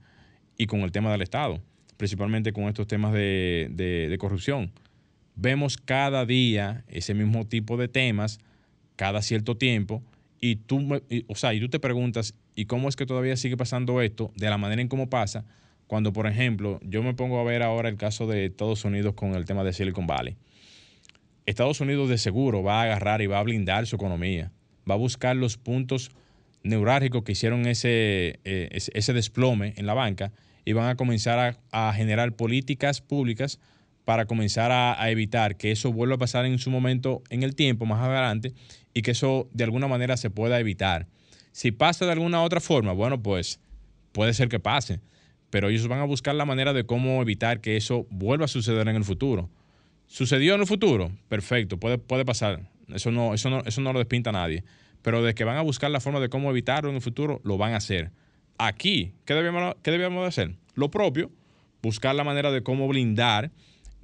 [0.57, 1.61] y con el tema del Estado,
[1.97, 4.71] principalmente con estos temas de, corrupción.
[5.35, 8.39] Vemos cada día ese mismo tipo de temas,
[8.95, 10.03] cada cierto tiempo,
[10.43, 14.01] y tú, o sea, y tú te preguntas, ¿y cómo es que todavía sigue pasando
[14.01, 15.45] esto de la manera en cómo pasa?
[15.87, 19.35] Cuando, por ejemplo, yo me pongo a ver ahora el caso de Estados Unidos con
[19.35, 20.35] el tema de Silicon Valley.
[21.45, 24.51] Estados Unidos de seguro va a agarrar y va a blindar su economía,
[24.89, 26.11] va a buscar los puntos
[26.61, 30.33] neurálgicos que hicieron ese, eh, ese, desplome en la banca
[30.65, 33.61] y van a comenzar a, generar políticas públicas
[34.05, 37.85] para comenzar a, evitar que eso vuelva a pasar en su momento en el tiempo
[37.85, 38.53] más adelante
[38.93, 41.07] y que eso de alguna manera se pueda evitar.
[41.51, 43.59] Si pasa de alguna otra forma, bueno, pues
[44.11, 44.99] puede ser que pase,
[45.49, 48.87] pero ellos van a buscar la manera de cómo evitar que eso vuelva a suceder
[48.87, 49.49] en el futuro.
[50.07, 51.11] ¿Sucedió en el futuro?
[51.29, 52.69] Perfecto, puede, puede pasar.
[52.93, 54.63] Eso no, eso, no, eso no lo despinta a nadie
[55.03, 57.57] pero de que van a buscar la forma de cómo evitarlo en el futuro, lo
[57.57, 58.11] van a hacer.
[58.57, 60.55] Aquí, ¿qué debemos, qué debemos de hacer?
[60.73, 61.29] Lo propio,
[61.83, 63.51] buscar la manera de cómo blindar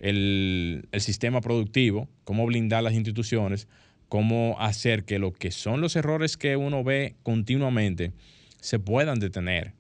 [0.02, 3.68] el, sistema productivo, cómo blindar las instituciones,
[4.08, 8.14] cómo hacer que lo que son los errores que uno ve continuamente
[8.60, 9.74] se puedan detener.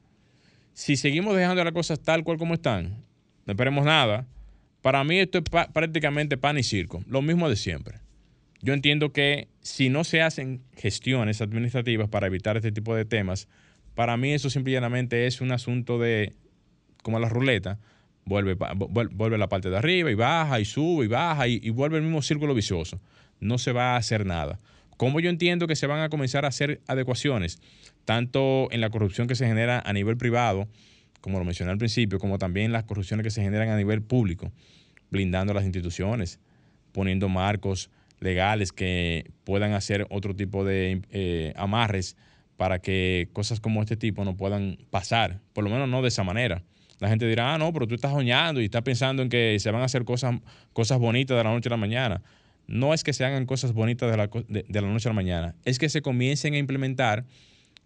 [0.73, 3.03] Si seguimos dejando las cosas tal cual como están,
[3.45, 4.27] no esperemos nada.
[4.81, 7.99] Para mí esto es prácticamente pan y circo, lo mismo de siempre.
[8.61, 13.47] Yo entiendo que si no se hacen gestiones administrativas para evitar este tipo de temas,
[13.95, 16.33] para mí eso simplemente es un asunto de,
[17.03, 17.79] como la ruleta,
[18.29, 21.97] vuelve, vuelve la parte de arriba y baja y sube y baja y, y vuelve
[21.97, 23.01] el mismo círculo vicioso.
[23.41, 24.59] No se va a hacer nada.
[24.95, 27.59] ¿Cómo yo entiendo que se van a comenzar a hacer adecuaciones,
[28.05, 30.67] tanto en la corrupción que se genera a nivel privado,
[31.21, 34.51] como lo mencioné al principio, como también las corrupciones que se generan a nivel público,
[35.09, 36.39] blindando las instituciones,
[36.91, 37.89] poniendo marcos
[38.19, 42.17] legales que puedan hacer otro tipo de eh, amarres
[42.57, 46.23] para que cosas como este tipo no puedan pasar, por lo menos no de esa
[46.23, 46.63] manera.
[46.99, 49.71] La gente dirá, ah, no, pero tú estás soñando y estás pensando en que se
[49.71, 50.35] van a hacer cosas,
[50.73, 52.21] cosas bonitas de la noche a la mañana.
[52.67, 55.55] No es que se hagan cosas bonitas de la, de la noche a la mañana,
[55.65, 57.25] es que se comiencen a implementar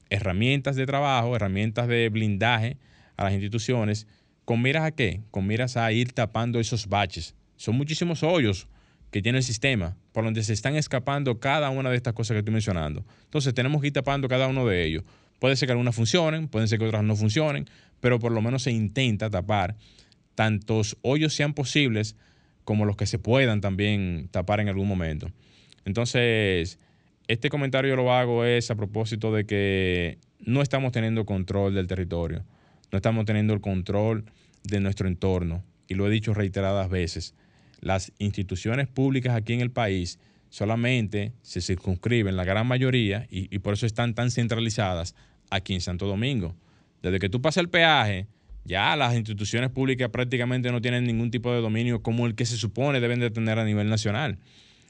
[0.09, 2.77] herramientas de trabajo, herramientas de blindaje
[3.15, 4.07] a las instituciones,
[4.45, 5.21] con miras a qué?
[5.31, 7.35] Con miras a ir tapando esos baches.
[7.55, 8.67] Son muchísimos hoyos
[9.11, 12.39] que tiene el sistema, por donde se están escapando cada una de estas cosas que
[12.39, 13.05] estoy mencionando.
[13.25, 15.03] Entonces tenemos que ir tapando cada uno de ellos.
[15.43, 17.65] Puede ser que algunas funcionen, pueden ser que otras no funcionen,
[17.99, 19.75] pero por lo menos se intenta tapar
[20.35, 22.15] tantos hoyos sean posibles
[22.63, 25.27] como los que se puedan también tapar en algún momento.
[25.83, 26.79] Entonces,
[27.27, 31.87] este comentario yo lo hago es a propósito de que no estamos teniendo control del
[31.87, 32.45] territorio,
[32.93, 34.23] no estamos teniendo el control
[34.63, 37.35] de nuestro entorno, y lo he dicho reiteradas veces
[37.81, 43.73] las instituciones públicas aquí en el país solamente se circunscriben, la gran mayoría, y, por
[43.73, 45.15] eso están tan centralizadas
[45.53, 46.55] aquí en Santo Domingo.
[47.01, 48.27] Desde que tú pasas el peaje,
[48.65, 52.57] ya las instituciones públicas prácticamente no tienen ningún tipo de dominio como el que se
[52.57, 54.39] supone deben de tener a nivel nacional.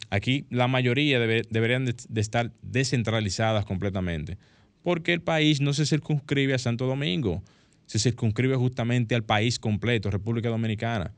[0.09, 4.37] Aquí la mayoría deberían de, estar descentralizadas completamente,
[4.83, 7.41] porque el país no se circunscribe a Santo Domingo,
[7.87, 11.13] se circunscribe justamente al país completo, República Dominicana.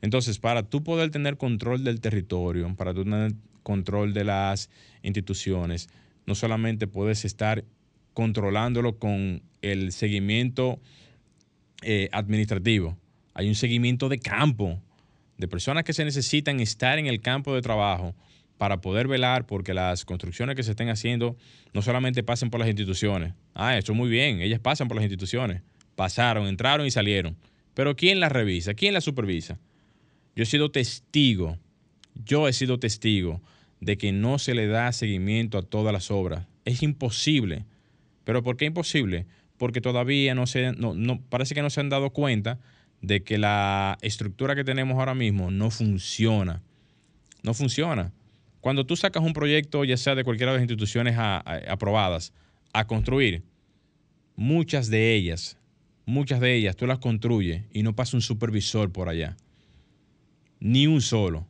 [0.00, 4.70] Entonces, para tú poder tener control del territorio, para tú tener control de las
[5.02, 5.88] instituciones,
[6.24, 7.64] no solamente puedes estar
[8.18, 10.80] controlándolo con el seguimiento
[11.82, 12.98] eh, administrativo,
[13.32, 14.82] hay un seguimiento de campo,
[15.36, 18.16] de personas que se necesitan estar en el campo de trabajo
[18.56, 21.36] para poder velar porque las construcciones que se estén haciendo
[21.72, 23.34] no solamente pasen por las instituciones.
[23.54, 25.62] Ah, eso muy bien, ellas pasan por las instituciones,
[25.94, 27.36] pasaron, entraron y salieron.
[27.74, 28.74] Pero ¿quién las revisa?
[28.74, 29.60] ¿Quién las supervisa?
[30.34, 31.56] Yo he sido testigo,
[32.24, 33.40] yo he sido testigo
[33.80, 36.48] de que no se le da seguimiento a todas las obras.
[36.64, 37.64] Es imposible.
[38.28, 39.24] ¿Pero por qué imposible?
[39.56, 42.60] Porque todavía no se, no, parece que no se han dado cuenta
[43.00, 46.60] de que la estructura que tenemos ahora mismo no funciona.
[47.42, 48.12] No funciona.
[48.60, 52.34] Cuando tú sacas un proyecto, ya sea de cualquiera de las instituciones aprobadas,
[52.74, 53.44] a construir,
[54.36, 55.56] muchas de ellas,
[56.04, 59.38] muchas de ellas tú las construyes y no pasa un supervisor por allá.
[60.60, 61.48] Ni un solo.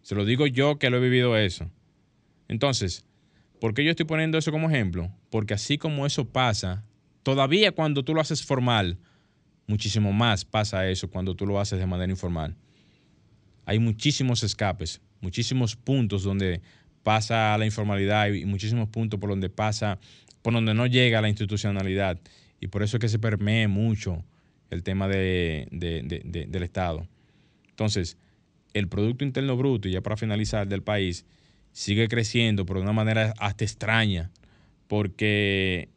[0.00, 1.70] Se lo digo yo que lo he vivido eso.
[2.48, 3.04] Entonces,
[3.60, 5.10] ¿por qué yo estoy poniendo eso como ejemplo?
[5.30, 6.84] Porque así como eso pasa,
[7.22, 8.98] todavía cuando tú lo haces formal,
[9.66, 12.56] muchísimo más pasa eso cuando tú lo haces de manera informal.
[13.66, 16.62] Hay muchísimos escapes, muchísimos puntos donde
[17.02, 19.98] pasa la informalidad y muchísimos puntos por donde pasa,
[20.42, 22.18] por donde no llega la institucionalidad.
[22.60, 24.24] Y por eso es que se permee mucho
[24.70, 27.06] el tema de, del Estado.
[27.70, 28.16] Entonces,
[28.74, 31.24] el Producto Interno Bruto, y ya para finalizar, del país,
[31.78, 34.32] sigue creciendo, pero de una manera hasta extraña,
[34.88, 35.88] porque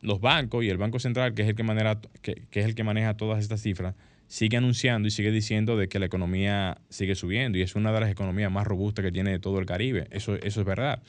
[0.00, 3.16] los bancos y el Banco Central, que es el que, que, es el que maneja
[3.16, 3.96] todas estas cifras,
[4.28, 7.98] sigue anunciando y sigue diciendo de que la economía sigue subiendo y es una de
[7.98, 10.06] las economías más robustas que tiene todo el Caribe.
[10.12, 11.02] Eso, eso es verdad.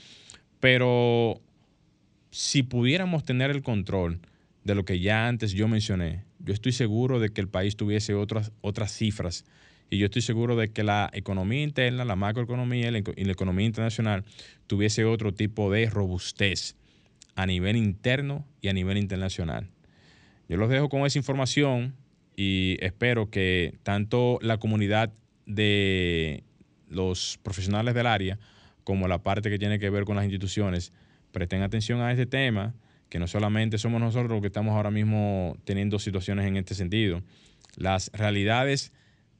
[0.59, 1.39] Pero
[2.31, 4.19] si pudiéramos tener el control
[4.63, 8.15] de lo que ya antes yo mencioné, yo estoy seguro de que el país tuviese
[8.15, 9.45] otras, otras cifras
[9.89, 14.25] y yo estoy seguro de que la economía interna, la macroeconomía y la economía internacional
[14.67, 16.75] tuviese otro tipo de robustez
[17.35, 19.69] a nivel interno y a nivel internacional.
[20.49, 21.95] Yo los dejo con esa información
[22.35, 25.13] y espero que tanto la comunidad
[25.45, 26.43] de
[26.89, 28.39] los profesionales del área
[28.83, 30.93] como la parte que tiene que ver con las instituciones
[31.31, 32.73] presten atención a este tema,
[33.09, 37.21] que no solamente somos nosotros los que estamos ahora mismo teniendo situaciones en este sentido.
[37.75, 38.93] Las realidades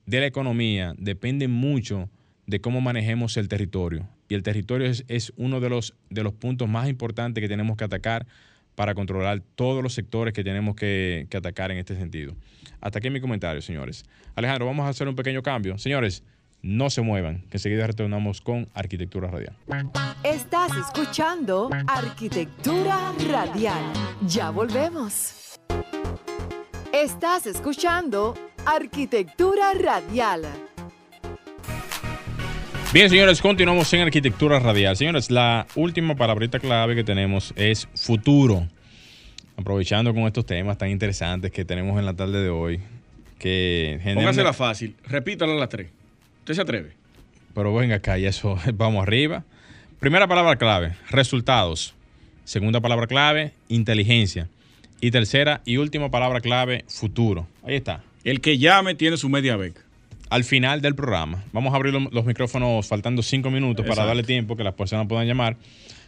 [0.08, 2.10] de la economía depende mucho
[2.48, 4.08] de cómo manejemos el territorio.
[4.30, 7.84] Y el territorio es, uno de los, de los puntos más importantes que tenemos que
[7.84, 8.26] atacar
[8.76, 12.36] para controlar todos los sectores que tenemos que, que atacar en este sentido.
[12.80, 14.06] Hasta aquí mi comentario, señores.
[14.36, 15.78] Alejandro, vamos a hacer un pequeño cambio.
[15.78, 16.24] Señores,
[16.62, 19.56] No se muevan, que enseguida retornamos con Arquitectura Radial.
[20.24, 23.94] Estás escuchando Arquitectura Radial.
[24.26, 25.60] Ya volvemos.
[26.92, 28.34] Estás escuchando
[28.70, 30.42] Arquitectura Radial.
[32.92, 34.98] Bien, señores, continuamos en Arquitectura Radial.
[34.98, 38.68] Señores, la última palabrita clave que tenemos es futuro.
[39.56, 42.82] Aprovechando con estos temas tan interesantes que tenemos en la tarde de hoy.
[43.40, 44.98] Que Póngasela fácil.
[45.06, 45.88] Repítala a las tres.
[46.40, 46.92] ¿Usted se atreve?
[47.56, 49.46] Pero venga acá, y eso, vamos arriba.
[50.02, 51.96] Primera palabra clave, resultados.
[52.44, 54.50] Segunda palabra clave, inteligencia.
[55.00, 57.48] Y tercera y última palabra clave, futuro.
[57.64, 58.04] Ahí está.
[58.28, 59.80] El que llame tiene su media beca.
[60.30, 61.46] Al final del programa.
[61.54, 65.26] Vamos a abrir los, micrófonos faltando cinco minutos para darle tiempo que las personas puedan
[65.26, 65.56] llamar.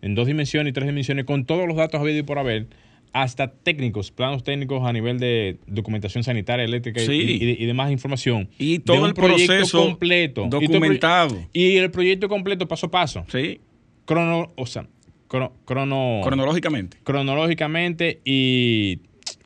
[0.00, 2.68] en dos dimensiones y tres dimensiones, con todos los datos habidos y por haber,
[3.12, 7.12] hasta técnicos, planos técnicos a nivel de documentación sanitaria, eléctrica y- Sí.
[7.40, 8.48] y, y- y demás información.
[8.58, 10.46] Y de todo un el proyecto proceso completo.
[10.48, 11.36] Documentado.
[11.52, 13.24] Y el proyecto completo paso a paso.
[13.28, 13.60] Sí,
[14.04, 14.86] Crono, o sea,
[15.28, 16.98] cro- crono, cronológicamente.
[17.04, 19.00] cronológicamente y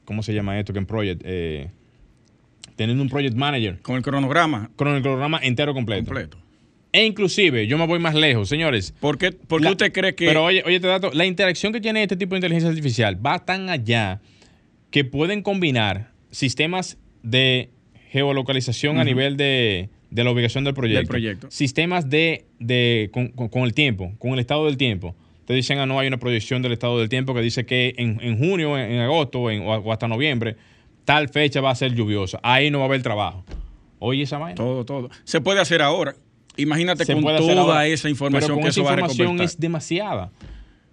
[0.05, 0.73] ¿cómo se llama esto?
[0.73, 1.71] Que en project eh,
[2.77, 6.05] teniendo un project manager Con el cronograma con el cronograma entero completo.
[6.05, 6.39] completo.
[6.95, 8.95] E inclusive, yo me voy más lejos, señores.
[9.01, 10.27] ¿Por qué, por qué La- usted cree que.?
[10.27, 13.45] Pero oye, oye, te dato, la interacción que tiene este tipo de inteligencia artificial va
[13.45, 14.21] tan allá
[14.91, 17.71] que pueden combinar sistemas de
[18.11, 21.09] geolocalización a nivel de, de la ubicación del proyecto.
[21.09, 21.51] proyecto.
[21.51, 25.17] Sistemas de, de con, con- con el tiempo, con el estado del tiempo.
[25.47, 28.21] Te dicen, ah, no, hay una proyección del estado del tiempo que dice que en,
[28.23, 30.55] en junio, en, en agosto en- o, o hasta noviembre,
[31.05, 32.39] tal fecha va a ser lluviosa.
[32.45, 33.45] Ahí no va a haber trabajo.
[33.99, 34.55] Oye, esa vaina.
[34.55, 35.11] todo, todo.
[35.25, 36.15] Se puede hacer ahora.
[36.57, 40.31] Imagínate con toda esa información que esa eso va a información es demasiada.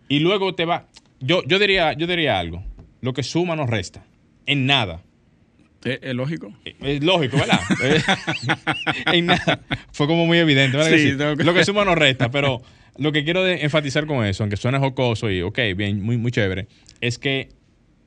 [0.07, 0.87] Y luego te va.
[1.19, 2.63] Yo, yo diría, yo diría algo.
[3.01, 4.03] Lo que suma no resta.
[4.45, 5.01] En nada.
[5.83, 6.53] ¿Es, es lógico?
[6.65, 7.59] Es lógico, ¿verdad?
[7.83, 8.01] Eh,
[9.13, 9.61] en nada.
[9.91, 10.91] Fue como muy evidente, ¿verdad?
[10.91, 12.61] que Sí, que- Lo que suma no resta, pero
[12.97, 16.67] lo que quiero enfatizar con eso, aunque suene jocoso y ok, bien, muy, muy chévere,
[16.99, 17.49] es que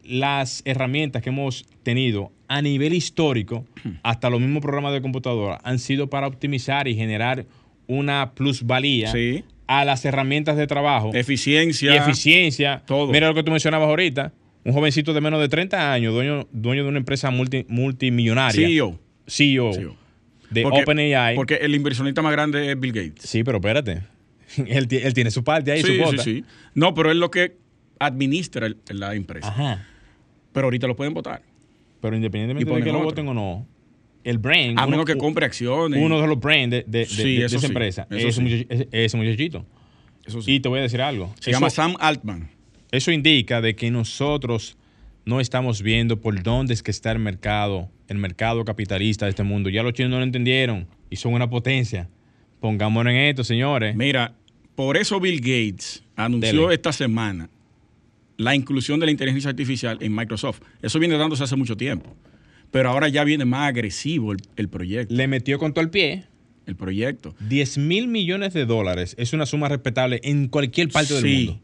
[0.02, 3.66] las herramientas que hemos tenido a nivel histórico,
[4.02, 7.46] hasta los mismos programas de computadora, han sido para optimizar y generar
[7.86, 9.44] una plusvalía Sí.
[9.66, 11.94] a las herramientas de trabajo Eficiencia.
[11.94, 12.82] y eficiencia.
[12.86, 13.12] todo.
[13.12, 14.32] Mira lo que tú mencionabas ahorita.
[14.64, 18.66] Un jovencito de menos de 30 años, dueño, dueño de una empresa multi- multimillonaria.
[18.66, 18.98] CEO.
[19.26, 19.96] CEO, CEO.
[20.50, 21.34] de Porque- OpenAI.
[21.36, 23.28] Porque el inversionista más grande es Bill Gates.
[23.28, 24.02] Sí, pero espérate.
[24.66, 26.44] él, él tiene su parte ahí, sí, su sí, sí.
[26.74, 27.56] No, pero es lo que
[27.98, 29.48] administra el- la empresa.
[29.48, 29.86] Ajá.
[30.52, 31.42] Pero ahorita lo pueden votar.
[32.04, 33.04] Pero independientemente de que lo otro.
[33.06, 33.66] voten o no,
[34.24, 34.78] el brain.
[34.78, 35.98] A uno- menos que compre acciones.
[36.02, 38.06] Uno de los brains de, de- de- Sí, esa sí, empresa.
[38.10, 38.40] eso Ese, sí.
[38.68, 39.64] muchach- ese- muchachito.
[40.26, 40.40] Eso.
[40.46, 41.32] Y te voy a decir algo.
[41.40, 42.50] Se Eso- llama Sam Altman.
[42.90, 44.76] Eso indica de que nosotros
[45.24, 49.42] no estamos viendo por dónde es que está el mercado, el mercado capitalista de este
[49.44, 49.70] mundo.
[49.70, 52.10] Ya los chinos no lo entendieron y son una potencia.
[52.60, 53.96] Pongámonos en esto, señores.
[53.96, 54.34] Mira,
[54.74, 56.74] por eso Bill Gates anunció Dele.
[56.74, 57.48] esta semana
[58.36, 60.60] la inclusión de la inteligencia artificial en Microsoft.
[60.82, 62.14] Eso viene dándose hace mucho tiempo.
[62.70, 65.14] Pero ahora ya viene más agresivo el, el proyecto.
[65.14, 66.24] Le metió con todo el pie.
[66.66, 67.34] El proyecto.
[67.48, 71.60] 10 mil millones de dólares es una suma respetable en cualquier parte del mundo.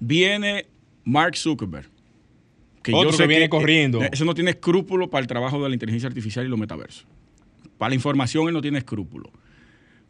[0.00, 0.66] Viene
[1.04, 1.88] Mark Zuckerberg.
[2.92, 4.02] Otro sé que viene corriendo.
[4.02, 7.04] eh, Ese no tiene escrúpulo para el trabajo de la inteligencia artificial y los metaversos.
[7.78, 9.30] Para la información él no tiene escrúpulo.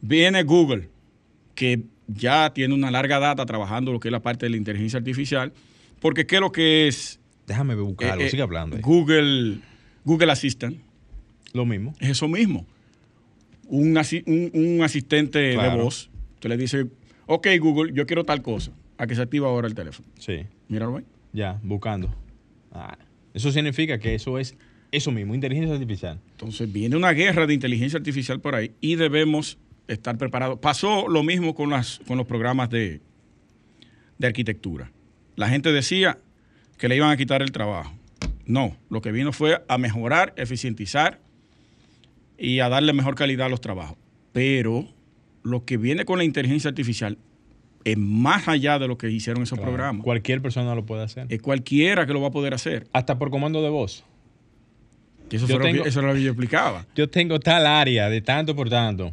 [0.02, 0.90] Viene Google,
[1.54, 4.98] que ya tiene una larga data trabajando lo que es la parte de la inteligencia
[4.98, 5.52] artificial.
[6.00, 8.76] Porque ¿qué es lo que es Déjame buscarlo, eh, eh, sigue hablando.
[8.76, 8.82] ahí.
[8.82, 9.58] Google,
[10.04, 10.78] Google Assistant?
[11.52, 11.94] Lo mismo.
[12.00, 12.66] Es eso mismo.
[13.68, 15.76] Un, asi- un- un asistente Claro.
[15.78, 16.10] de voz.
[16.34, 16.86] Usted le dice,
[17.26, 18.72] ok Google, yo quiero tal cosa.
[18.98, 20.08] A que se activa ahora el teléfono.
[20.18, 20.46] Sí.
[20.68, 21.04] Míralo ahí.
[21.32, 22.14] Ya, buscando.
[22.72, 22.96] Ah,
[23.34, 24.56] Eso significa que eso es
[24.90, 26.18] eso mismo, inteligencia artificial.
[26.32, 30.58] Entonces viene una guerra de inteligencia artificial por ahí y debemos estar preparados.
[30.58, 33.00] Pasó lo mismo con, las, con los programas de,
[34.18, 34.90] de arquitectura.
[35.36, 36.18] La gente decía
[36.78, 37.92] que le iban a quitar el trabajo.
[38.46, 41.20] No, lo que vino fue a mejorar, eficientizar
[42.38, 43.96] y a darle mejor calidad a los trabajos.
[44.32, 44.86] Pero
[45.42, 47.18] lo que viene con la inteligencia artificial
[47.84, 49.72] es más allá de lo que hicieron esos Claro.
[49.72, 50.02] programas.
[50.04, 51.26] Cualquier persona lo puede hacer.
[51.28, 52.88] Es cualquiera que lo va a poder hacer.
[52.92, 54.04] Hasta por comando de voz.
[55.30, 56.86] Eso, Yo fue lo que- tengo- eso era lo que yo explicaba.
[56.94, 59.12] Yo tengo tal área de tanto por tanto.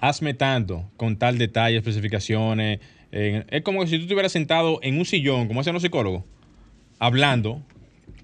[0.00, 2.80] Hazme tanto, con tal detalle, especificaciones.
[3.12, 6.24] Eh, es como si tú estuvieras sentado en un sillón, como hacen los psicólogos,
[6.98, 7.62] hablando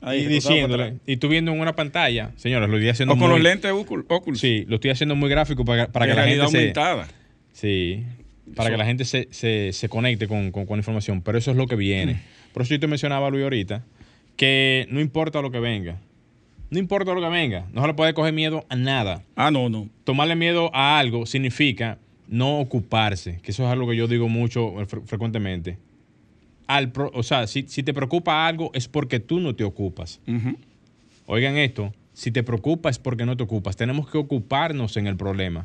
[0.00, 2.32] Ahí, y diciéndole, y tú viendo en una pantalla.
[2.36, 4.40] Señores, lo estoy haciendo O con muy- los lentes Ocul- Oculus.
[4.40, 7.08] Sí, lo estoy haciendo muy gráfico para, para que la gente se, aumentada.
[7.52, 8.02] Sí,
[8.54, 11.50] para Eso- que la gente se, se- se conecte con, con, con información, pero eso
[11.52, 12.20] es lo que viene.
[12.52, 13.84] Por eso yo te mencionaba, Luis, ahorita,
[14.36, 15.98] que no importa lo que venga,
[16.70, 19.22] no importa lo que venga, no se le puede coger miedo a nada.
[19.36, 19.88] Ah, no, no.
[20.04, 21.98] Tomarle miedo a algo significa
[22.28, 25.78] no ocuparse, que eso es algo que yo digo mucho eh, fre- frecuentemente.
[26.66, 30.20] Al pro- o sea, si, si te preocupa algo es porque tú no te ocupas.
[31.26, 33.76] Oigan esto, si te preocupa es porque no te ocupas.
[33.76, 35.64] Tenemos que ocuparnos en el problema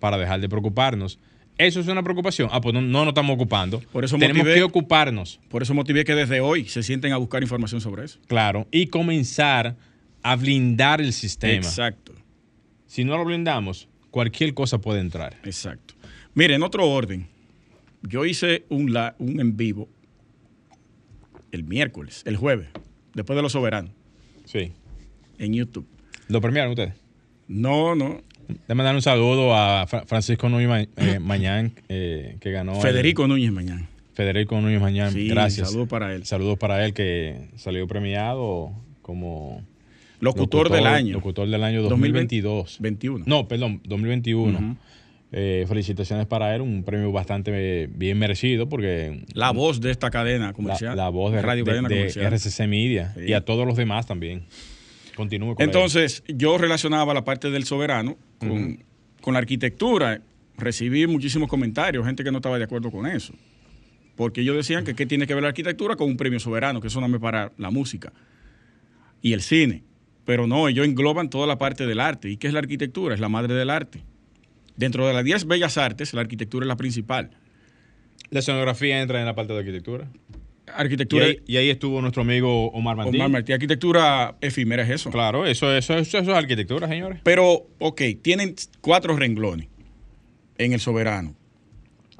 [0.00, 1.18] para dejar de preocuparnos.
[1.58, 2.48] ¿Eso es una preocupación?
[2.52, 3.80] Ah, pues no, no nos estamos ocupando.
[3.92, 7.16] Por eso Tenemos motivé- que ocuparnos, Por eso motivé que desde hoy se sienten a
[7.16, 8.18] buscar información sobre eso.
[8.28, 9.74] claro, y comenzar
[10.22, 11.54] a blindar el sistema.
[11.66, 12.12] Exacto,
[12.86, 15.36] Si no lo blindamos, cualquier cosa puede entrar.
[15.44, 15.94] exacto.
[16.38, 17.26] Mire, en otro orden,
[18.02, 19.88] yo hice un, la- un en vivo
[21.50, 22.68] el miércoles, el jueves,
[23.12, 23.90] después de los soberanos,
[24.44, 24.70] Sí.
[25.40, 25.84] en YouTube.
[26.28, 26.94] ¿Lo premiaron ustedes?
[27.48, 28.20] No, no.
[28.68, 32.76] Déjame dar un saludo a Fra- Francisco Núñez Ma- eh, Mañán, eh, que ganó.
[32.76, 33.88] el- Federico Núñez mañana.
[34.14, 35.68] Federico Núñez Mañán, Sí, gracias.
[35.70, 36.24] saludos para él.
[36.24, 38.70] Saludos para él que salió premiado
[39.02, 39.62] como
[40.20, 41.14] Locutor, del año.
[41.14, 42.76] Locutor del año 2020, 2022.
[42.80, 43.24] 21.
[43.26, 44.56] No, perdón, 2021.
[44.56, 44.76] Ujú.
[45.30, 50.10] Eh, felicitaciones para él, un premio bastante eh, bien merecido porque La voz de esta
[50.10, 50.96] cadena comercial.
[50.96, 52.32] la voz de, Radio de- Cadena de Comercial.
[52.32, 53.24] RCC Media Sí.
[53.28, 54.44] y a todos los demás también.
[55.16, 58.82] Continúe con Entonces, yo relacionaba la parte del soberano con,
[59.20, 60.22] con la arquitectura.
[60.56, 63.34] Recibí muchísimos comentarios, gente que no estaba de acuerdo con eso.
[64.16, 66.86] Porque ellos decían que qué tiene que ver la arquitectura con un premio soberano, que
[66.88, 68.12] eso no me para la música
[69.20, 69.82] y el cine.
[70.24, 72.30] Pero no, ellos engloban toda la parte del arte.
[72.30, 73.14] ¿Y qué es la arquitectura?
[73.14, 74.00] Es la madre del arte.
[74.78, 77.30] Dentro de las 10 bellas artes, la arquitectura es la principal.
[78.30, 80.08] La escenografía entra en la parte de arquitectura.
[80.14, 83.16] Y Arquitectura, ahí, y ahí estuvo nuestro amigo Omar Martín.
[83.16, 85.10] Omar Martí, arquitectura efímera es eso.
[85.10, 87.18] Claro, eso, eso, eso, eso es arquitectura, señores.
[87.24, 89.66] Pero, ok, tienen cuatro renglones
[90.58, 91.34] en el soberano,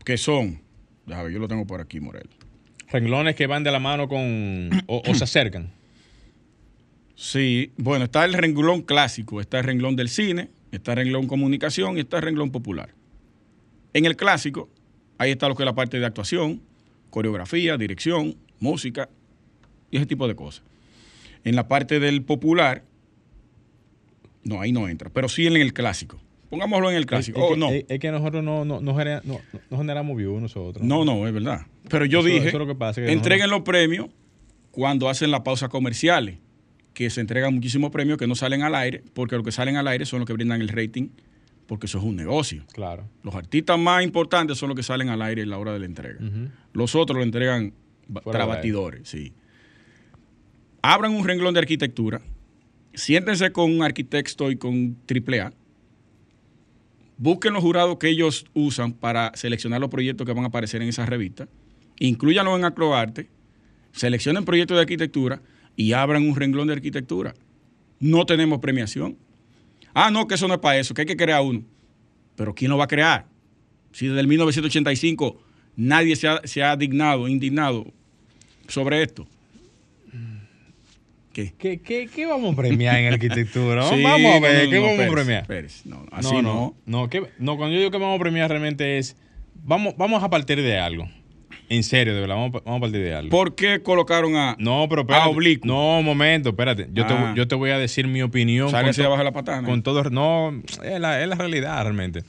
[0.05, 0.61] que son,
[1.07, 2.29] déjame yo lo tengo por aquí, Morel.
[2.91, 4.71] Renglones que van de la mano con.
[4.87, 5.71] o, o se acercan.
[7.15, 11.97] Sí, bueno, está el renglón clásico, está el renglón del cine, está el renglón comunicación
[11.97, 12.95] y está el renglón popular.
[13.95, 14.69] En el clásico,
[15.19, 16.61] ahí está lo que es la parte de actuación,
[17.11, 19.09] coreografía, dirección, música
[19.91, 20.63] y ese tipo de cosas.
[21.45, 22.85] En la parte del popular,
[24.45, 26.19] no, ahí no entra, pero sí en el clásico.
[26.51, 27.39] Pongámoslo en el clásico.
[27.41, 27.71] Es, Oh, que, no.
[27.71, 29.41] es- es que nosotros no, no, no, genera- no-
[29.77, 30.85] generamos views nosotros.
[30.85, 31.67] No, no, es verdad.
[31.91, 34.09] Pero yo Eso- dije, eso lo que pasa, que entreguen los premios
[34.71, 36.39] cuando hacen las pausas comerciales,
[36.99, 39.87] que se entregan muchísimos premios que no salen al aire, porque los que salen al
[39.87, 41.11] aire son los que brindan el rating,
[41.69, 42.65] porque eso es un negocio.
[42.73, 43.09] Claro.
[43.23, 45.87] Los artistas más importantes son los que salen al aire en la hora de la
[45.87, 46.19] entrega.
[46.73, 47.73] Los otros lo entregan
[48.09, 48.59] ba- Fuera tras del aire.
[48.73, 49.33] batidores, sí.
[50.83, 52.21] Abran un renglón de arquitectura,
[52.95, 55.53] siéntense con un arquitecto y con AAA,
[57.17, 60.89] busquen los jurados que ellos usan para seleccionar los proyectos que van a aparecer en
[60.89, 61.47] esa revista,
[62.01, 63.29] incluyanlo en Acroarte,
[63.93, 65.41] seleccionen proyectos de arquitectura
[65.79, 67.35] y abran un renglón de arquitectura.
[68.01, 69.17] No tenemos premiación.
[69.95, 71.63] Ah, no, que eso no es para eso, que hay que crear uno.
[72.35, 73.27] Pero ¿quién lo va a crear?
[73.93, 75.41] Si desde el 1985
[75.77, 77.87] nadie se ha, se ha dignado, indignado
[78.67, 79.27] sobre esto.
[81.33, 81.55] ¿Qué?
[81.57, 83.83] ¿Qué, qué, qué vamos a premiar en arquitectura?
[83.89, 85.47] Sí, vamos a ver, no, ¿qué no, vamos a premiar?
[85.85, 86.55] No, así no, no.
[86.55, 86.77] no.
[86.87, 89.17] No, ¿qué- no, cuando yo digo que vamos a premiar realmente es.
[89.63, 91.09] Vamos, vamos a partir de algo.
[91.71, 93.31] En serio, de verdad, vamos, a- vamos a partir de algo.
[93.31, 95.25] ¿Por qué colocaron a no, pero espérate.
[95.27, 95.67] a oblicuo?
[95.67, 96.89] No, un momento, espérate.
[96.93, 97.33] Yo, Ah.
[97.35, 98.71] te, yo te voy a decir mi opinión.
[98.71, 99.67] Con to- la patana.
[99.69, 100.03] Con todo.
[100.11, 102.23] No, es la, es la realidad realmente.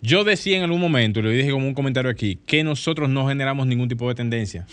[0.00, 3.26] Yo decía en algún momento, y lo dije como un comentario aquí, que nosotros no
[3.26, 4.64] generamos ningún tipo de tendencia.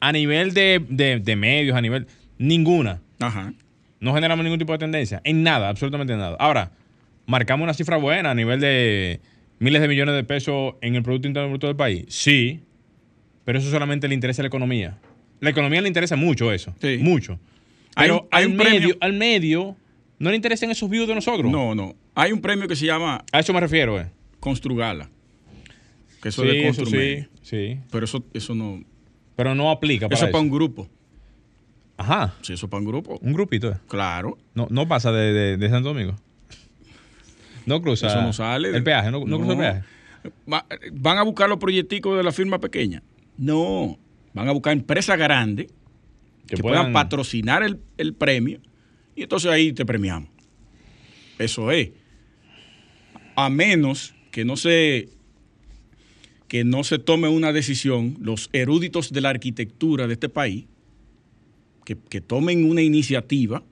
[0.00, 2.06] A nivel de, de- de medios, a nivel.
[2.38, 3.00] Ninguna.
[3.20, 3.52] Ajá.
[4.00, 5.20] No generamos ningún tipo de tendencia.
[5.24, 6.36] En nada, absolutamente nada.
[6.40, 6.72] Ahora,
[7.26, 9.20] marcamos una cifra buena a nivel de
[9.58, 12.06] miles de millones de pesos en el Producto Interno Bruto del país.
[12.08, 12.60] Sí,
[13.44, 14.98] pero eso solamente le interesa a la economía.
[15.40, 16.74] La economía le interesa mucho eso.
[16.80, 16.98] Sí.
[17.00, 17.38] Mucho.
[17.96, 19.76] Pero hay al, un premio- medio, al medio
[20.18, 21.50] no le interesan esos views de nosotros.
[21.50, 21.94] No, no.
[22.14, 24.06] Hay un premio que se llama A eso me refiero, eh.
[24.40, 25.10] Construgala.
[26.22, 27.78] Que eso sí, de eso sí, sí.
[27.90, 28.82] Pero eso, eso no.
[29.34, 30.26] Pero no aplica para Eso eso.
[30.26, 30.88] es para un grupo.
[31.96, 33.18] Ajá, Sí, eso es para un grupo.
[33.22, 33.70] un grupito.
[33.70, 33.76] eh.
[33.88, 34.38] Claro.
[34.54, 36.14] No, no pasa de, de, de Santo Domingo.
[37.66, 38.06] No cruza.
[38.08, 38.68] Eso no sale.
[38.70, 39.82] El peaje, no, no cruza el peaje.
[40.52, 43.02] Va- ¿Van a buscar los proyecticos de la firma pequeña?
[43.36, 43.98] No.
[44.34, 45.66] Van a buscar empresas grandes
[46.46, 48.60] que, Que puedan puedan- patrocinar el, el premio
[49.14, 50.28] y entonces ahí te premiamos.
[51.38, 51.90] Eso es.
[53.36, 55.08] A menos que no se
[56.48, 60.66] que no se tome una decisión, los eruditos de la arquitectura de este país,
[61.86, 63.62] que, que tomen una iniciativa,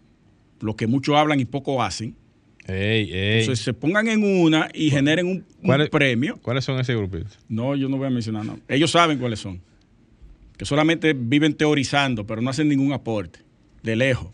[0.61, 2.17] lo que muchos hablan y poco hacen,
[2.71, 3.41] Ey, ey.
[3.41, 6.39] entonces se pongan en una y generen un, un ¿Cuál es- premio.
[6.43, 7.27] ¿Cuáles son ese grupito?
[7.49, 8.59] No, yo no voy a mencionar no.
[8.69, 9.61] Ellos saben cuáles son.
[10.57, 13.41] Que solamente viven teorizando, pero no hacen ningún aporte.
[13.83, 14.29] De lejos.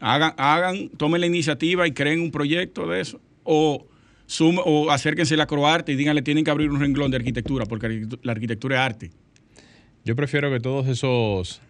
[0.00, 3.20] Hagan, hagan, tomen la iniciativa y creen un proyecto de eso.
[3.44, 3.86] O,
[4.26, 7.66] sum- o acérquense a la Croarte y díganle tienen que abrir un renglón de arquitectura,
[7.66, 9.10] porque la arquitectura es arte.
[10.04, 11.60] Yo prefiero que todos esos.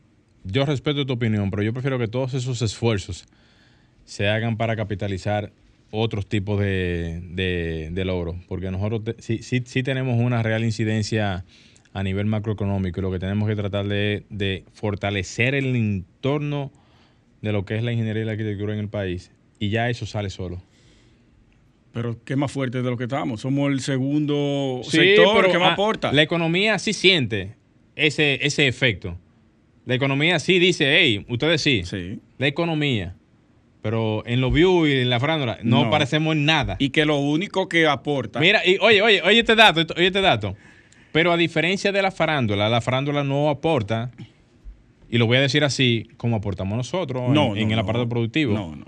[0.45, 3.27] Yo respeto tu opinión, pero yo prefiero que todos esos esfuerzos
[4.11, 5.53] se hagan para capitalizar
[5.93, 8.35] otros tipos de, de, de logros.
[8.49, 11.45] Porque nosotros te- sí, sí, sí tenemos una real incidencia
[11.93, 16.73] a nivel macroeconómico y lo que tenemos que tratar de, de fortalecer el entorno
[17.41, 19.31] de lo que es la ingeniería y la arquitectura en el país.
[19.61, 20.61] Y ya eso sale solo.
[21.93, 23.41] Pero qué más fuerte de lo que estamos.
[23.43, 26.13] Somos el segundo Sí, sector que más ah, aporta.
[26.13, 27.55] La economía sí siente
[27.95, 29.17] ese, ese efecto.
[29.87, 31.83] La economía sí dice, hey, ustedes sí.
[31.85, 32.19] Sí.
[32.39, 33.15] La economía.
[33.83, 35.91] Pero en los views y en la farándula no, No.
[35.91, 36.77] parecemos en nada.
[36.79, 38.39] Y que lo único que aporta.
[38.41, 40.55] Mira, y oye, oye, oye este dato, oye este dato.
[41.13, 44.11] Pero a diferencia de la farándula, la farándula no aporta,
[45.11, 48.09] y lo voy a decir así, como aportamos nosotros en- no, en, no, el aparato
[48.09, 48.55] productivo.
[48.55, 48.85] No, no.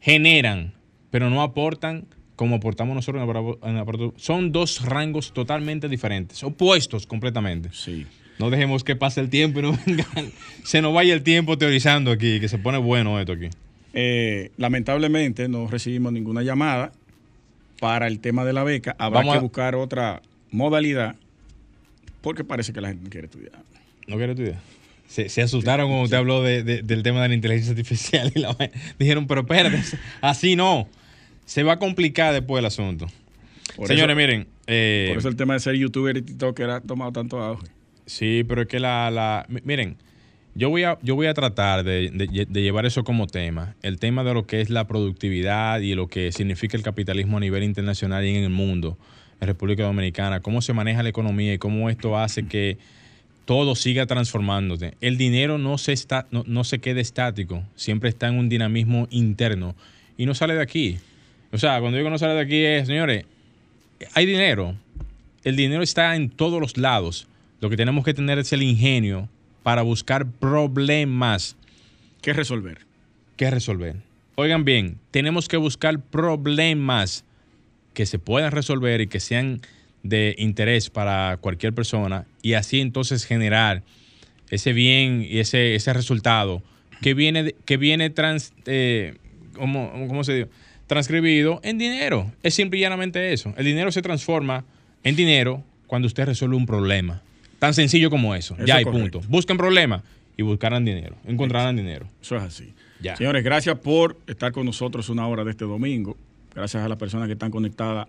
[0.00, 0.72] Generan,
[1.10, 5.32] pero no aportan como aportamos nosotros en el aparato, en el aparato- Son dos rangos
[5.32, 7.70] totalmente diferentes, opuestos completamente.
[7.72, 8.06] Sí.
[8.38, 10.30] No dejemos que pase el tiempo y no vengan-
[10.62, 13.48] se nos vaya el tiempo teorizando aquí, que se pone bueno esto aquí.
[13.98, 16.92] Eh, lamentablemente no recibimos ninguna llamada
[17.80, 18.94] para el tema de la beca.
[18.98, 20.20] Habrá Vamos que a- buscar otra
[20.50, 21.16] modalidad
[22.20, 23.52] porque parece que la gente no quiere estudiar.
[24.06, 24.60] ¿No quiere estudiar?
[25.08, 28.40] Se, se asustaron cuando usted habló de- de- del tema de la inteligencia artificial y
[28.40, 28.56] la
[28.98, 29.80] dijeron, pero espérate,
[30.20, 30.88] así no.
[31.44, 33.06] Se va a complicar después el asunto.
[33.76, 34.46] Por Señores, eso, miren.
[34.66, 37.66] eh, por eso el tema de ser youtuber y tiktoker ha tomado tanto auge.
[38.04, 39.96] Sí, pero es que la, la- mi- miren,
[40.56, 44.24] yo voy a, yo voy a tratar de, de- llevar eso como tema, el tema
[44.24, 48.24] de lo que es la productividad y lo que significa el capitalismo a nivel internacional
[48.24, 48.96] y en el mundo,
[49.40, 52.78] en República Dominicana, cómo se maneja la economía y cómo esto hace que
[53.44, 54.94] todo siga transformándose.
[55.00, 59.06] El dinero no se, está, no, no se queda estático, siempre está en un dinamismo
[59.10, 59.76] interno
[60.16, 60.96] y no sale de aquí.
[61.52, 63.24] O sea, cuando digo no sale de aquí es, señores,
[64.14, 64.74] hay dinero,
[65.44, 67.28] el dinero está en todos los lados.
[67.60, 69.28] Lo que tenemos que tener es el ingenio
[69.66, 71.56] para buscar problemas
[72.22, 72.86] ¿Qué resolver?
[73.34, 73.96] que resolver.
[74.36, 77.24] Oigan bien, tenemos que buscar problemas
[77.92, 79.60] que se puedan resolver y que sean
[80.04, 83.82] de interés para cualquier persona y así entonces generar
[84.50, 86.62] ese bien y ese, ese resultado
[87.02, 89.16] que viene, que viene trans, eh,
[89.54, 90.50] ¿cómo, cómo se dice?
[90.86, 92.30] transcribido en dinero.
[92.44, 93.52] Es simple y llanamente eso.
[93.56, 94.64] El dinero se transforma
[95.02, 97.24] en dinero cuando usted resuelve un problema.
[97.66, 98.54] Tan sencillo como eso.
[98.54, 99.18] Eso ya hay correcto.
[99.18, 99.28] punto.
[99.28, 100.02] Busquen problemas
[100.36, 101.16] y buscarán dinero.
[101.26, 102.06] Encontrarán dinero.
[102.22, 102.72] Eso es así.
[103.00, 103.16] Ya.
[103.16, 106.16] Señores, gracias por estar con nosotros una hora de este domingo.
[106.54, 108.06] Gracias a las personas que están conectadas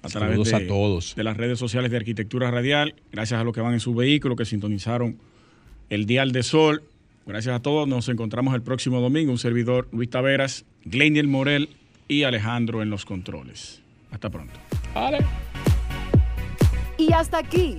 [0.00, 1.16] a través de, a todos.
[1.16, 2.94] de las redes sociales de Arquitectura Radial.
[3.10, 5.18] Gracias a los que van en su vehículo, que sintonizaron
[5.90, 6.84] el Dial de Sol.
[7.26, 7.88] Gracias a todos.
[7.88, 9.32] Nos encontramos el próximo domingo.
[9.32, 11.68] Un servidor, Luis Taveras, Gleniel Morel
[12.06, 13.82] y Alejandro en los controles.
[14.12, 14.54] Hasta pronto.
[16.96, 17.78] Y hasta aquí,